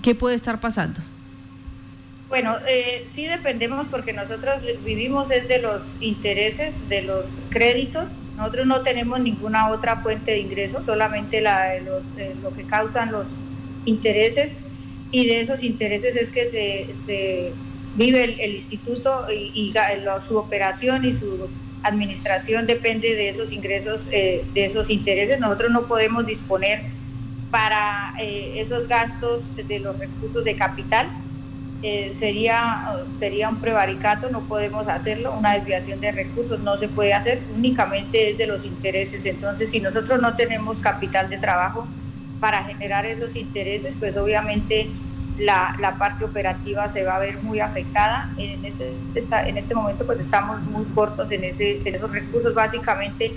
¿qué 0.00 0.14
puede 0.14 0.34
estar 0.34 0.58
pasando? 0.58 1.00
Bueno, 2.28 2.56
eh, 2.68 3.04
sí 3.06 3.26
dependemos 3.26 3.86
porque 3.88 4.12
nosotros 4.12 4.56
vivimos 4.84 5.28
desde 5.28 5.60
los 5.60 5.96
intereses 6.00 6.88
de 6.88 7.02
los 7.02 7.38
créditos. 7.50 8.16
Nosotros 8.36 8.66
no 8.66 8.82
tenemos 8.82 9.20
ninguna 9.20 9.70
otra 9.70 9.96
fuente 9.96 10.32
de 10.32 10.38
ingresos, 10.38 10.86
solamente 10.86 11.40
la 11.40 11.70
de 11.70 11.82
los, 11.82 12.06
eh, 12.18 12.34
lo 12.42 12.52
que 12.52 12.64
causan 12.64 13.12
los 13.12 13.38
intereses 13.84 14.56
y 15.12 15.26
de 15.26 15.40
esos 15.40 15.62
intereses 15.62 16.16
es 16.16 16.30
que 16.30 16.46
se, 16.46 17.52
vive 17.94 18.24
el, 18.24 18.52
instituto 18.52 19.26
y, 19.32 19.72
su 20.20 20.36
operación 20.36 21.04
y 21.04 21.12
su 21.12 21.48
administración 21.82 22.66
depende 22.66 23.14
de 23.14 23.28
esos 23.28 23.52
ingresos, 23.52 24.08
eh, 24.10 24.44
de 24.52 24.64
esos 24.64 24.90
intereses. 24.90 25.38
Nosotros 25.38 25.70
no 25.70 25.86
podemos 25.86 26.26
disponer 26.26 26.80
para 27.52 28.14
eh, 28.20 28.54
esos 28.56 28.88
gastos 28.88 29.54
de 29.54 29.78
los 29.78 29.96
recursos 29.96 30.44
de 30.44 30.56
capital 30.56 31.08
eh, 31.82 32.12
sería, 32.12 32.96
sería 33.18 33.48
un 33.48 33.56
prevaricato, 33.56 34.30
no 34.30 34.40
podemos 34.40 34.88
hacerlo, 34.88 35.34
una 35.38 35.54
desviación 35.54 36.00
de 36.00 36.12
recursos 36.12 36.60
no 36.60 36.76
se 36.76 36.88
puede 36.88 37.12
hacer, 37.12 37.40
únicamente 37.54 38.30
es 38.30 38.38
de 38.38 38.46
los 38.46 38.64
intereses. 38.64 39.26
Entonces, 39.26 39.70
si 39.70 39.80
nosotros 39.80 40.20
no 40.20 40.34
tenemos 40.36 40.80
capital 40.80 41.28
de 41.28 41.38
trabajo 41.38 41.86
para 42.40 42.64
generar 42.64 43.06
esos 43.06 43.36
intereses, 43.36 43.94
pues 43.98 44.16
obviamente 44.16 44.88
la, 45.38 45.76
la 45.80 45.96
parte 45.96 46.24
operativa 46.24 46.88
se 46.88 47.04
va 47.04 47.16
a 47.16 47.18
ver 47.18 47.42
muy 47.42 47.60
afectada. 47.60 48.30
En 48.38 48.64
este, 48.64 48.92
en 49.14 49.56
este 49.58 49.74
momento 49.74 50.06
pues 50.06 50.20
estamos 50.20 50.62
muy 50.62 50.84
cortos 50.86 51.30
en, 51.30 51.44
ese, 51.44 51.80
en 51.84 51.94
esos 51.94 52.10
recursos, 52.10 52.54
básicamente 52.54 53.32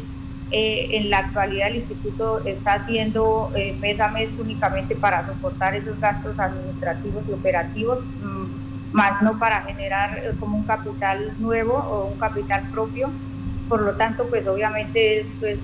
eh, 0.51 0.97
en 0.97 1.12
la 1.12 1.19
actualidad 1.19 1.67
el 1.67 1.75
instituto 1.75 2.43
está 2.43 2.73
haciendo 2.73 3.51
eh, 3.55 3.75
mes 3.79 3.99
a 3.99 4.07
mes 4.07 4.31
únicamente 4.39 4.95
para 4.95 5.27
soportar 5.27 5.75
esos 5.75 5.99
gastos 5.99 6.39
administrativos 6.39 7.29
y 7.29 7.33
operativos, 7.33 7.99
mm, 7.99 8.91
más 8.91 9.21
no 9.21 9.38
para 9.38 9.62
generar 9.62 10.17
eh, 10.17 10.31
como 10.39 10.57
un 10.57 10.63
capital 10.63 11.33
nuevo 11.38 11.73
o 11.73 12.05
un 12.07 12.17
capital 12.17 12.63
propio. 12.71 13.12
Por 13.67 13.83
lo 13.83 13.93
tanto, 13.93 14.25
pues 14.27 14.47
obviamente 14.47 15.19
es 15.19 15.27
pues, 15.39 15.59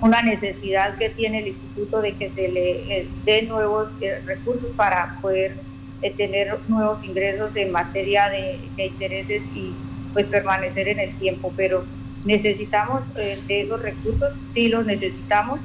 una 0.00 0.22
necesidad 0.22 0.96
que 0.96 1.08
tiene 1.08 1.38
el 1.38 1.46
instituto 1.46 2.00
de 2.00 2.14
que 2.14 2.28
se 2.28 2.48
le 2.48 3.06
dé 3.24 3.42
nuevos 3.42 3.96
recursos 4.26 4.70
para 4.70 5.18
poder 5.22 5.54
tener 6.16 6.58
nuevos 6.66 7.04
ingresos 7.04 7.54
en 7.54 7.70
materia 7.70 8.28
de, 8.28 8.58
de 8.74 8.86
intereses 8.86 9.48
y 9.54 9.72
pues 10.12 10.26
permanecer 10.26 10.88
en 10.88 10.98
el 10.98 11.16
tiempo. 11.18 11.52
Pero 11.56 11.84
necesitamos 12.24 13.02
eh, 13.16 13.38
de 13.46 13.60
esos 13.60 13.80
recursos, 13.82 14.32
sí 14.48 14.68
los 14.68 14.86
necesitamos, 14.86 15.62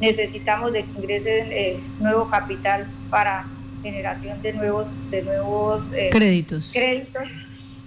necesitamos 0.00 0.72
de 0.72 0.84
que 0.84 0.90
ingrese 0.98 1.46
eh, 1.50 1.80
nuevo 2.00 2.28
capital 2.28 2.86
para 3.10 3.46
generación 3.82 4.42
de 4.42 4.52
nuevos, 4.52 5.10
de 5.10 5.22
nuevos 5.22 5.92
eh, 5.92 6.10
créditos. 6.10 6.72
créditos 6.72 7.30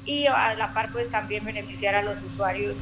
y 0.06 0.26
a 0.28 0.56
la 0.58 0.74
par 0.74 0.92
pues 0.92 1.10
también 1.10 1.46
beneficiar 1.46 1.94
a 1.94 2.04
los 2.04 2.24
usuarios 2.24 2.80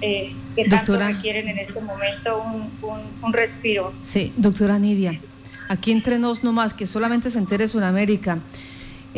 que 0.00 0.64
tanto 0.68 0.98
requieren 0.98 1.48
en 1.48 1.56
este 1.58 1.80
momento 1.80 2.42
un, 2.42 3.00
un, 3.22 3.32
respiro. 3.32 3.94
Sí, 4.02 4.30
doctora 4.36 4.78
Nidia, 4.78 5.18
aquí 5.70 5.90
entre 5.90 6.18
nos 6.18 6.44
nomás, 6.44 6.74
que 6.74 6.86
solamente 6.86 7.30
se 7.30 7.38
entere 7.38 7.66
Sudamérica, 7.66 8.40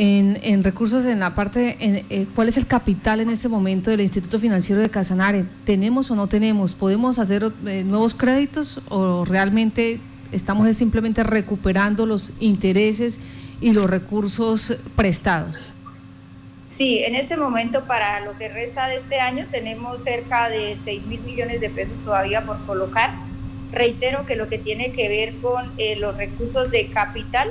en, 0.00 0.62
recursos 0.62 1.04
en 1.06 1.18
la 1.18 1.34
parte, 1.34 1.76
en, 1.80 2.06
eh, 2.08 2.26
¿cuál 2.36 2.48
es 2.48 2.56
el 2.56 2.68
capital 2.68 3.20
en 3.20 3.30
este 3.30 3.48
momento 3.48 3.90
del 3.90 4.00
Instituto 4.00 4.38
Financiero 4.38 4.80
de 4.80 4.88
Casanare? 4.90 5.44
¿Tenemos 5.64 6.08
o 6.12 6.14
no 6.14 6.28
tenemos? 6.28 6.72
¿Podemos 6.72 7.18
hacer 7.18 7.50
eh, 7.66 7.82
nuevos 7.82 8.14
créditos 8.14 8.80
o 8.88 9.24
realmente 9.24 9.98
estamos 10.30 10.74
simplemente 10.76 11.24
recuperando 11.24 12.06
los 12.06 12.32
intereses 12.38 13.18
y 13.60 13.72
los 13.72 13.90
recursos 13.90 14.78
prestados? 14.94 15.72
Sí, 16.68 17.02
en 17.02 17.16
este 17.16 17.36
momento 17.36 17.84
para 17.86 18.20
lo 18.20 18.38
que 18.38 18.48
resta 18.48 18.86
de 18.86 18.96
este 18.96 19.18
año 19.18 19.46
tenemos 19.50 20.04
cerca 20.04 20.48
de 20.48 20.76
6 20.80 21.06
mil 21.06 21.20
millones 21.22 21.60
de 21.60 21.70
pesos 21.70 21.96
todavía 22.04 22.44
por 22.44 22.64
colocar. 22.66 23.14
Reitero 23.72 24.26
que 24.26 24.36
lo 24.36 24.46
que 24.46 24.58
tiene 24.58 24.92
que 24.92 25.08
ver 25.08 25.34
con 25.42 25.72
eh, 25.76 25.96
los 25.98 26.16
recursos 26.16 26.70
de 26.70 26.86
capital 26.86 27.48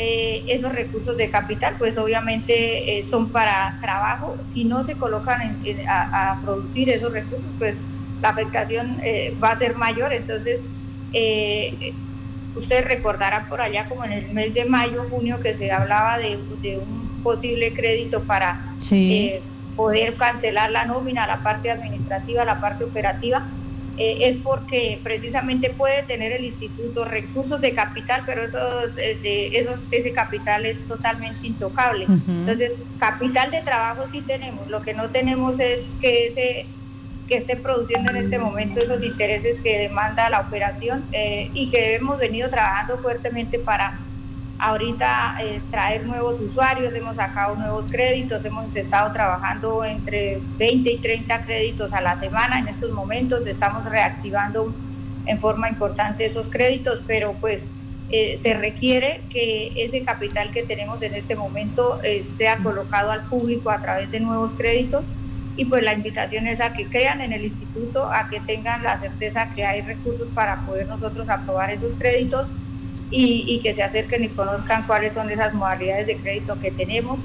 eh, 0.00 0.44
esos 0.46 0.72
recursos 0.72 1.16
de 1.16 1.28
capital, 1.28 1.74
pues 1.76 1.98
obviamente 1.98 2.98
eh, 2.98 3.02
son 3.02 3.30
para 3.30 3.78
trabajo. 3.80 4.36
Si 4.46 4.64
no 4.64 4.84
se 4.84 4.94
colocan 4.94 5.60
a, 5.88 6.38
producir 6.40 6.88
esos 6.88 7.12
recursos, 7.12 7.50
pues 7.58 7.80
la 8.22 8.28
afectación 8.28 9.00
eh, 9.02 9.36
va 9.42 9.50
a 9.50 9.58
ser 9.58 9.74
mayor. 9.74 10.12
Entonces, 10.12 10.62
usted 12.54 12.84
recordará 12.84 13.48
por 13.48 13.60
allá 13.60 13.88
como 13.88 14.04
en 14.04 14.12
el 14.12 14.32
mes 14.32 14.54
de 14.54 14.66
mayo, 14.66 15.04
junio, 15.10 15.40
que 15.40 15.52
se 15.56 15.72
hablaba 15.72 16.16
de, 16.18 16.36
un 16.36 17.20
posible 17.24 17.72
crédito 17.72 18.22
para 18.22 18.72
poder 19.74 20.14
cancelar 20.14 20.70
la 20.70 20.84
nómina, 20.84 21.26
la 21.26 21.42
parte 21.42 21.72
administrativa, 21.72 22.44
la 22.44 22.60
parte 22.60 22.84
operativa. 22.84 23.48
Eh, 23.98 24.28
es 24.28 24.36
porque 24.36 25.00
precisamente 25.02 25.70
puede 25.70 26.04
tener 26.04 26.30
el 26.30 26.44
instituto 26.44 27.04
recursos 27.04 27.60
de 27.60 27.72
capital, 27.74 28.22
pero 28.24 28.44
esos, 28.44 28.96
eh, 28.96 29.18
de, 29.20 29.58
esos, 29.58 29.88
ese 29.90 30.12
capital 30.12 30.66
es 30.66 30.86
totalmente 30.86 31.44
intocable. 31.44 32.04
Entonces, 32.04 32.78
capital 33.00 33.50
de 33.50 33.60
trabajo 33.62 34.04
sí 34.10 34.20
tenemos, 34.20 34.68
lo 34.68 34.82
que 34.82 34.94
no 34.94 35.08
tenemos 35.08 35.58
es 35.58 35.84
que, 36.00 36.28
ese, 36.28 36.66
que 37.26 37.36
esté 37.36 37.56
produciendo 37.56 38.10
en 38.10 38.18
este 38.18 38.38
momento 38.38 38.78
esos 38.78 39.02
intereses 39.02 39.58
que 39.58 39.78
demanda 39.78 40.30
la 40.30 40.40
operación 40.42 41.04
eh, 41.10 41.50
y 41.52 41.68
que 41.70 41.96
hemos 41.96 42.18
venido 42.18 42.48
trabajando 42.50 42.98
fuertemente 42.98 43.58
para 43.58 43.98
ahorita 44.58 45.38
eh, 45.40 45.60
traer 45.70 46.04
nuevos 46.06 46.40
usuarios, 46.40 46.94
hemos 46.94 47.16
sacado 47.16 47.54
nuevos 47.54 47.86
créditos, 47.86 48.44
hemos 48.44 48.74
estado 48.74 49.12
trabajando 49.12 49.84
entre 49.84 50.40
20 50.58 50.90
y 50.90 50.98
30 50.98 51.44
créditos 51.44 51.92
a 51.92 52.00
la 52.00 52.16
semana. 52.16 52.58
En 52.58 52.68
estos 52.68 52.90
momentos 52.90 53.46
estamos 53.46 53.84
reactivando 53.84 54.74
en 55.26 55.38
forma 55.38 55.68
importante 55.68 56.24
esos 56.24 56.48
créditos, 56.48 57.02
pero 57.06 57.34
pues 57.40 57.68
eh, 58.10 58.36
se 58.36 58.54
requiere 58.54 59.20
que 59.30 59.72
ese 59.76 60.02
capital 60.02 60.50
que 60.50 60.64
tenemos 60.64 61.02
en 61.02 61.14
este 61.14 61.36
momento 61.36 62.00
eh, 62.02 62.24
sea 62.36 62.56
colocado 62.56 63.12
al 63.12 63.22
público 63.24 63.70
a 63.70 63.80
través 63.80 64.10
de 64.10 64.20
nuevos 64.20 64.52
créditos. 64.52 65.04
Y 65.56 65.64
pues 65.64 65.82
la 65.82 65.92
invitación 65.92 66.46
es 66.46 66.60
a 66.60 66.72
que 66.72 66.86
crean 66.86 67.20
en 67.20 67.32
el 67.32 67.42
instituto, 67.42 68.10
a 68.12 68.28
que 68.28 68.38
tengan 68.38 68.84
la 68.84 68.96
certeza 68.96 69.52
que 69.54 69.64
hay 69.64 69.80
recursos 69.80 70.28
para 70.28 70.60
poder 70.60 70.86
nosotros 70.86 71.28
aprobar 71.28 71.72
esos 71.72 71.96
créditos 71.96 72.48
y, 73.10 73.60
que 73.62 73.74
se 73.74 73.82
acerquen 73.82 74.24
y 74.24 74.28
conozcan 74.28 74.84
cuáles 74.86 75.14
son 75.14 75.30
esas 75.30 75.54
modalidades 75.54 76.06
de 76.06 76.16
crédito 76.16 76.58
que 76.60 76.70
tenemos. 76.70 77.20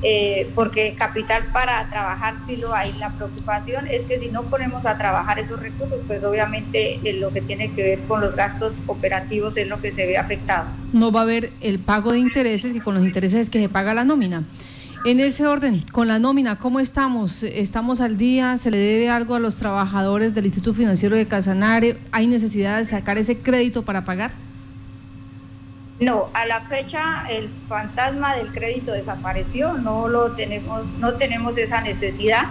Eh, 0.00 0.48
porque 0.54 0.94
capital 0.96 1.46
para 1.52 1.90
trabajar 1.90 2.38
sí 2.38 2.56
lo 2.56 2.72
hay. 2.72 2.92
La 3.00 3.10
preocupación 3.10 3.88
es 3.88 4.06
que 4.06 4.18
si 4.18 4.28
no 4.28 4.44
ponemos 4.44 4.86
a 4.86 4.96
trabajar 4.96 5.40
esos 5.40 5.58
recursos, 5.58 6.00
pues 6.06 6.22
obviamente 6.22 7.00
eh, 7.02 7.14
lo 7.14 7.30
que 7.32 7.40
tiene 7.40 7.72
que 7.72 7.82
ver 7.82 7.98
con 8.06 8.20
los 8.20 8.36
gastos 8.36 8.76
operativos 8.86 9.56
es 9.56 9.66
lo 9.66 9.80
que 9.80 9.90
se 9.90 10.06
ve 10.06 10.16
afectado. 10.16 10.70
No 10.92 11.10
va 11.10 11.20
a 11.20 11.22
haber 11.24 11.50
el 11.60 11.80
pago 11.80 12.12
de 12.12 12.20
intereses, 12.20 12.72
que 12.72 12.80
con 12.80 12.94
los 12.94 13.04
intereses 13.04 13.40
es 13.40 13.50
que 13.50 13.58
se 13.58 13.68
paga 13.68 13.92
la 13.92 14.04
nómina. 14.04 14.44
En 15.04 15.20
ese 15.20 15.46
orden, 15.46 15.82
con 15.92 16.08
la 16.08 16.18
nómina, 16.18 16.58
¿cómo 16.58 16.80
estamos? 16.80 17.42
¿Estamos 17.42 18.00
al 18.00 18.18
día? 18.18 18.56
¿Se 18.56 18.70
le 18.70 18.78
debe 18.78 19.08
algo 19.08 19.36
a 19.36 19.40
los 19.40 19.56
trabajadores 19.56 20.34
del 20.34 20.44
Instituto 20.44 20.74
Financiero 20.74 21.16
de 21.16 21.26
Casanare? 21.26 21.98
¿Hay 22.10 22.26
necesidad 22.26 22.78
de 22.78 22.84
sacar 22.84 23.16
ese 23.16 23.38
crédito 23.38 23.84
para 23.84 24.04
pagar? 24.04 24.32
No, 26.00 26.30
a 26.32 26.46
la 26.46 26.60
fecha 26.60 27.24
el 27.28 27.50
fantasma 27.68 28.36
del 28.36 28.52
crédito 28.52 28.92
desapareció, 28.92 29.72
no 29.72 30.06
lo 30.08 30.32
tenemos, 30.32 30.92
no 30.94 31.14
tenemos 31.14 31.58
esa 31.58 31.80
necesidad. 31.80 32.44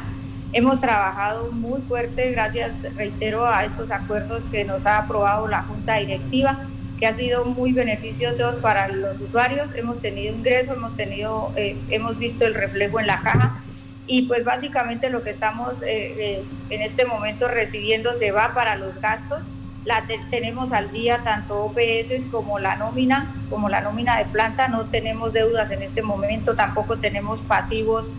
Hemos 0.52 0.82
trabajado 0.82 1.52
muy 1.54 1.82
fuerte, 1.82 2.32
gracias, 2.32 2.72
reitero, 2.96 3.46
a 3.46 3.64
estos 3.64 3.92
acuerdos 3.92 4.50
que 4.50 4.66
nos 4.66 4.86
ha 4.86 4.98
aprobado 4.98 5.48
la 5.48 5.64
Junta 5.64 5.96
Directiva, 5.96 6.68
que 7.00 7.08
ha 7.08 7.14
sido 7.14 7.46
muy 7.46 7.72
beneficiosos 7.72 8.58
para 8.58 8.90
los 8.90 9.22
usuarios. 9.22 9.72
Hemos 9.76 10.02
tenido 10.02 10.36
ingresos, 10.36 10.76
hemos 10.76 10.96
tenido, 10.98 11.54
eh, 11.56 11.78
hemos 11.90 12.18
visto 12.18 12.46
el 12.46 12.54
reflejo 12.54 13.00
en 13.00 13.08
la 13.08 13.22
caja 13.22 13.62
y 14.08 14.24
pues 14.24 14.44
básicamente 14.44 15.10
lo 15.10 15.22
que 15.22 15.30
estamos 15.30 15.82
eh, 15.84 16.14
eh, 16.18 16.44
en 16.70 16.82
este 16.82 17.06
momento 17.06 17.48
recibiendo 17.48 18.14
se 18.14 18.32
va 18.32 18.54
para 18.54 18.76
los 18.78 19.00
gastos 19.00 19.48
la 19.88 20.04
tenemos 20.30 20.73
al 20.73 20.91
día 20.91 21.19
tanto 21.23 21.63
OPS 21.63 22.26
como 22.30 22.60
la 22.60 22.76
nómina, 22.76 23.34
como 23.50 23.69
la 23.69 23.80
nómina 23.80 24.17
de 24.17 24.26
planta, 24.26 24.67
no 24.67 24.86
tenemos 24.86 25.32
deudas 25.32 25.71
en 25.71 25.82
este 25.82 26.04
momento, 26.04 26.56
tampoco 26.56 26.97
tenemos 26.97 27.39
pasivos 27.41 28.12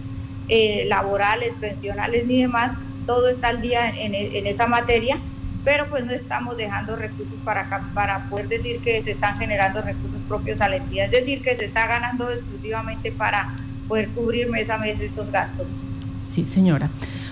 eh, 0.49 0.87
laborales, 0.89 1.53
pensionales 1.61 2.27
ni 2.27 2.41
demás, 2.41 2.73
todo 3.05 3.29
está 3.29 3.49
al 3.49 3.61
día 3.61 3.91
en, 3.91 4.15
esa 4.47 4.67
materia 4.67 5.19
pero 5.65 5.87
pues 5.91 6.07
no 6.07 6.13
estamos 6.13 6.57
dejando 6.57 6.97
recursos 6.97 7.39
para, 7.41 7.69
para 7.93 8.31
poder 8.31 8.49
decir 8.49 8.81
que 8.81 9.03
se 9.03 9.11
están 9.11 9.37
generando 9.37 9.83
recursos 9.83 10.23
propios 10.23 10.63
a 10.63 10.69
la 10.71 10.77
entidad, 10.77 11.07
es 11.07 11.11
decir, 11.11 11.43
que 11.43 11.55
se 11.55 11.67
está 11.67 11.87
ganando 11.87 12.31
exclusivamente 12.31 13.13
para 13.13 13.55
poder 13.87 14.09
cubrir 14.11 14.49
mes 14.49 14.71
a 14.71 14.79
mes 14.79 14.99
estos 15.01 15.31
gastos. 15.31 15.77
Sí, 16.27 16.45
señora. 16.45 16.89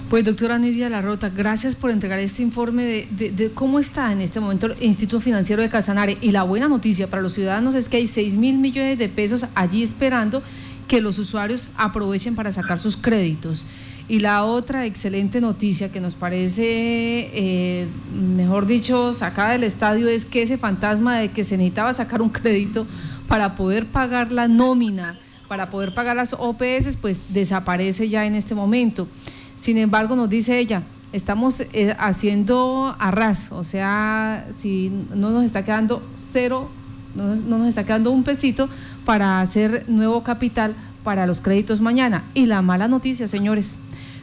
Pues 0.09 0.25
doctora 0.25 0.57
Nidia 0.57 0.89
Larrota, 0.89 1.31
gracias 1.31 1.75
por 1.75 1.91
entregar 1.91 2.21
este 2.21 2.41
informe 2.41 3.09
de, 3.11 3.51
cómo 3.53 3.81
está 3.81 4.13
en 4.13 4.21
este 4.21 4.39
momento 4.39 4.67
el 4.67 4.81
Instituto 4.81 5.21
Financiero 5.21 5.63
de 5.63 5.69
Casanare. 5.69 6.17
Y 6.21 6.31
la 6.31 6.45
buena 6.45 6.69
noticia 6.69 7.11
para 7.11 7.23
los 7.23 7.33
ciudadanos 7.33 7.75
es 7.75 7.89
que 7.89 7.97
hay 7.97 8.07
6 8.07 8.37
mil 8.37 8.57
millones 8.57 8.99
de 9.01 9.09
pesos 9.09 9.47
allí 9.57 9.83
esperando 9.83 10.45
que 10.87 11.01
los 11.01 11.19
usuarios 11.19 11.71
aprovechen 11.77 12.37
para 12.37 12.53
sacar 12.53 12.79
sus 12.79 12.97
créditos. 12.97 13.67
Y 14.07 14.21
la 14.21 14.45
otra 14.45 14.87
excelente 14.87 15.41
noticia 15.41 15.91
que 15.91 16.01
nos 16.01 16.15
parece, 16.15 16.63
eh, 16.63 17.89
mejor 18.15 18.67
dicho, 18.67 19.13
sacada 19.13 19.51
del 19.53 19.65
estadio 19.65 20.09
es 20.09 20.25
que 20.25 20.43
ese 20.43 20.57
fantasma 20.57 21.19
de 21.19 21.33
que 21.33 21.43
se 21.43 21.57
necesitaba 21.57 21.93
sacar 21.93 22.23
un 22.23 22.31
crédito 22.31 22.87
para 23.27 23.57
poder 23.57 23.87
pagar 23.87 24.31
la 24.31 24.47
nómina, 24.47 25.19
para 25.49 25.69
poder 25.69 25.95
pagar 25.95 26.15
las 26.15 26.33
OPS, 26.33 26.97
pues 27.01 27.35
desaparece 27.35 28.09
ya 28.09 28.25
en 28.25 28.37
este 28.37 28.55
momento. 28.55 29.09
Sin 29.57 29.79
embargo, 29.79 30.15
nos 30.17 30.29
dice 30.29 30.59
ella, 30.59 30.83
estamos 31.13 31.61
eh, 31.73 31.95
haciendo 31.99 32.95
arras, 32.99 33.51
o 33.51 33.65
sea, 33.65 34.47
si 34.51 34.93
no 35.15 35.31
nos 35.31 35.45
está 35.45 35.65
quedando 35.65 36.03
cero, 36.33 36.69
no, 37.15 37.35
no 37.37 37.59
nos 37.59 37.69
está 37.69 37.85
quedando 37.85 38.11
un 38.11 38.23
pesito 38.23 38.69
para 39.05 39.41
hacer 39.41 39.85
nuevo 39.89 40.23
capital 40.23 40.75
para 41.03 41.27
los 41.27 41.41
créditos 41.41 41.81
mañana. 41.81 42.25
Y 42.35 42.47
la 42.47 42.63
mala 42.63 42.87
noticia, 42.87 43.29
señores, 43.29 43.79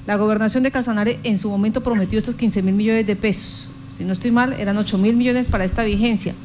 la 0.05 0.17
gobernación 0.17 0.63
de 0.63 0.71
Casanare 0.71 1.19
en 1.23 1.37
su 1.37 1.49
momento 1.49 1.81
prometió 1.81 2.19
estos 2.19 2.35
15 2.35 2.61
mil 2.61 2.75
millones 2.75 3.07
de 3.07 3.15
pesos. 3.15 3.67
Si 3.97 4.05
no 4.05 4.13
estoy 4.13 4.31
mal, 4.31 4.53
eran 4.53 4.77
8 4.77 4.97
mil 4.97 5.15
millones 5.15 5.47
para 5.47 5.65
esta 5.65 5.83
vigencia 5.83 6.35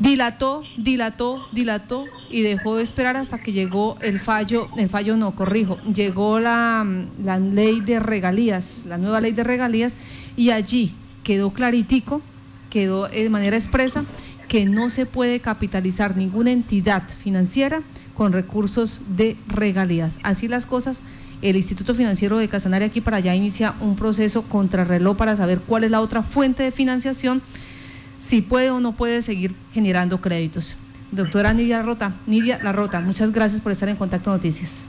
dilató, 0.00 0.62
dilató, 0.76 1.44
dilató 1.52 2.04
y 2.30 2.42
dejó 2.42 2.76
de 2.76 2.82
esperar 2.82 3.16
hasta 3.16 3.38
que 3.38 3.52
llegó 3.52 3.96
el 4.00 4.20
fallo, 4.20 4.68
el 4.76 4.88
fallo 4.88 5.16
no, 5.16 5.34
corrijo, 5.34 5.78
llegó 5.82 6.38
la, 6.38 6.86
la 7.22 7.38
ley 7.38 7.80
de 7.80 8.00
regalías, 8.00 8.84
la 8.86 8.98
nueva 8.98 9.20
ley 9.20 9.32
de 9.32 9.44
regalías 9.44 9.96
y 10.36 10.50
allí 10.50 10.94
quedó 11.24 11.52
claritico, 11.52 12.22
quedó 12.70 13.08
de 13.08 13.28
manera 13.28 13.56
expresa 13.56 14.04
que 14.48 14.64
no 14.64 14.88
se 14.88 15.04
puede 15.04 15.40
capitalizar 15.40 16.16
ninguna 16.16 16.50
entidad 16.50 17.08
financiera 17.08 17.82
con 18.14 18.32
recursos 18.32 19.02
de 19.10 19.36
regalías. 19.46 20.18
Así 20.22 20.48
las 20.48 20.64
cosas, 20.66 21.02
el 21.42 21.56
Instituto 21.56 21.94
Financiero 21.94 22.38
de 22.38 22.48
Casanare 22.48 22.86
aquí 22.86 23.00
para 23.00 23.18
allá 23.18 23.34
inicia 23.34 23.74
un 23.80 23.94
proceso 23.94 24.42
contrarreloj 24.42 25.16
para 25.16 25.36
saber 25.36 25.60
cuál 25.60 25.84
es 25.84 25.90
la 25.90 26.00
otra 26.00 26.22
fuente 26.22 26.62
de 26.62 26.72
financiación 26.72 27.42
si 28.18 28.42
puede 28.42 28.70
o 28.70 28.80
no 28.80 28.92
puede 28.92 29.22
seguir 29.22 29.54
generando 29.72 30.20
créditos. 30.20 30.76
Doctora 31.10 31.54
Nidia 31.54 31.82
Rota, 31.82 32.12
Nidia 32.26 32.58
La 32.62 32.72
Rota, 32.72 33.00
muchas 33.00 33.32
gracias 33.32 33.60
por 33.60 33.72
estar 33.72 33.88
en 33.88 33.96
Contacto 33.96 34.30
Noticias. 34.30 34.84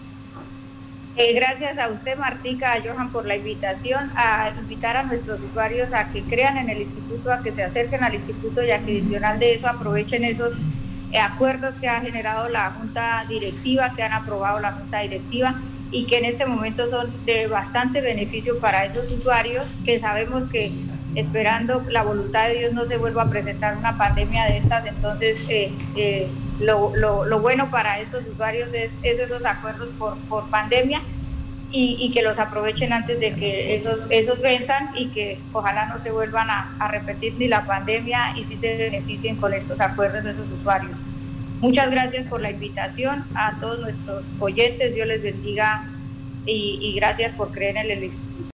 Eh, 1.16 1.34
gracias 1.34 1.78
a 1.80 1.90
usted, 1.90 2.18
Martica, 2.18 2.74
a 2.74 2.82
Johan, 2.82 3.12
por 3.12 3.26
la 3.26 3.36
invitación, 3.36 4.10
a 4.16 4.52
invitar 4.58 4.96
a 4.96 5.04
nuestros 5.04 5.42
usuarios 5.42 5.92
a 5.92 6.10
que 6.10 6.24
crean 6.24 6.58
en 6.58 6.70
el 6.70 6.82
instituto, 6.82 7.34
a 7.34 7.42
que 7.42 7.52
se 7.52 7.62
acerquen 7.62 8.04
al 8.06 8.16
instituto 8.16 8.64
y 8.64 8.72
a 8.72 8.80
que 8.80 8.92
adicional 8.92 9.38
de 9.38 9.54
eso 9.54 9.68
aprovechen 9.68 10.24
esos 10.24 10.56
eh, 11.12 11.20
acuerdos 11.20 11.78
que 11.78 11.90
ha 11.90 12.00
generado 12.00 12.48
la 12.48 12.72
Junta 12.72 13.26
Directiva, 13.28 13.94
que 13.96 14.04
han 14.04 14.14
aprobado 14.14 14.60
la 14.62 14.72
Junta 14.72 15.00
Directiva 15.00 15.60
y 15.92 16.06
que 16.06 16.20
en 16.20 16.26
este 16.26 16.46
momento 16.46 16.88
son 16.88 17.14
de 17.26 17.48
bastante 17.48 18.00
beneficio 18.00 18.60
para 18.60 18.86
esos 18.86 19.12
usuarios 19.12 19.68
que 19.84 20.00
sabemos 20.00 20.48
que 20.48 20.72
esperando 21.16 21.84
la 21.90 22.04
voluntad 22.04 22.48
de 22.48 22.60
Dios 22.60 22.74
no 22.74 22.86
se 22.86 22.98
vuelva 22.98 23.24
a 23.24 23.30
presentar 23.30 23.78
una 23.78 23.98
pandemia 23.98 24.46
de 24.46 24.58
estas. 24.58 24.86
Entonces, 24.86 25.46
eh, 25.50 25.72
eh, 25.96 26.28
lo, 26.60 26.94
lo, 26.96 27.40
bueno 27.40 27.70
para 27.72 28.00
estos 28.00 28.28
usuarios 28.28 28.74
es, 28.74 28.98
esos 29.04 29.46
acuerdos 29.46 29.92
por, 29.92 30.18
por 30.30 30.50
pandemia 30.50 31.02
y, 31.72 32.12
que 32.12 32.24
los 32.24 32.40
aprovechen 32.40 32.94
antes 32.94 33.20
de 33.20 33.36
que 33.36 33.76
esos, 33.76 34.06
esos 34.10 34.42
venzan 34.42 34.90
y 34.96 35.10
que 35.10 35.40
ojalá 35.54 35.86
no 35.86 36.00
se 36.00 36.12
vuelvan 36.12 36.50
a, 36.50 36.88
repetir 36.90 37.36
ni 37.38 37.48
la 37.48 37.66
pandemia 37.66 38.34
y 38.36 38.44
sí 38.44 38.58
se 38.58 38.76
beneficien 38.76 39.36
con 39.36 39.54
estos 39.54 39.80
acuerdos 39.80 40.26
esos 40.26 40.52
usuarios. 40.52 41.00
Muchas 41.62 41.92
gracias 41.92 42.26
por 42.26 42.42
la 42.42 42.50
invitación 42.50 43.24
a 43.36 43.60
todos 43.60 43.80
nuestros 43.80 44.36
oyentes. 44.40 44.96
Dios 44.96 45.08
les 45.08 45.22
bendiga 45.22 45.84
y, 46.46 46.80
y 46.82 46.94
gracias 46.94 47.34
por 47.34 47.52
creer 47.52 47.78
en 47.78 47.92
el 47.92 48.04
Instituto. 48.04 48.40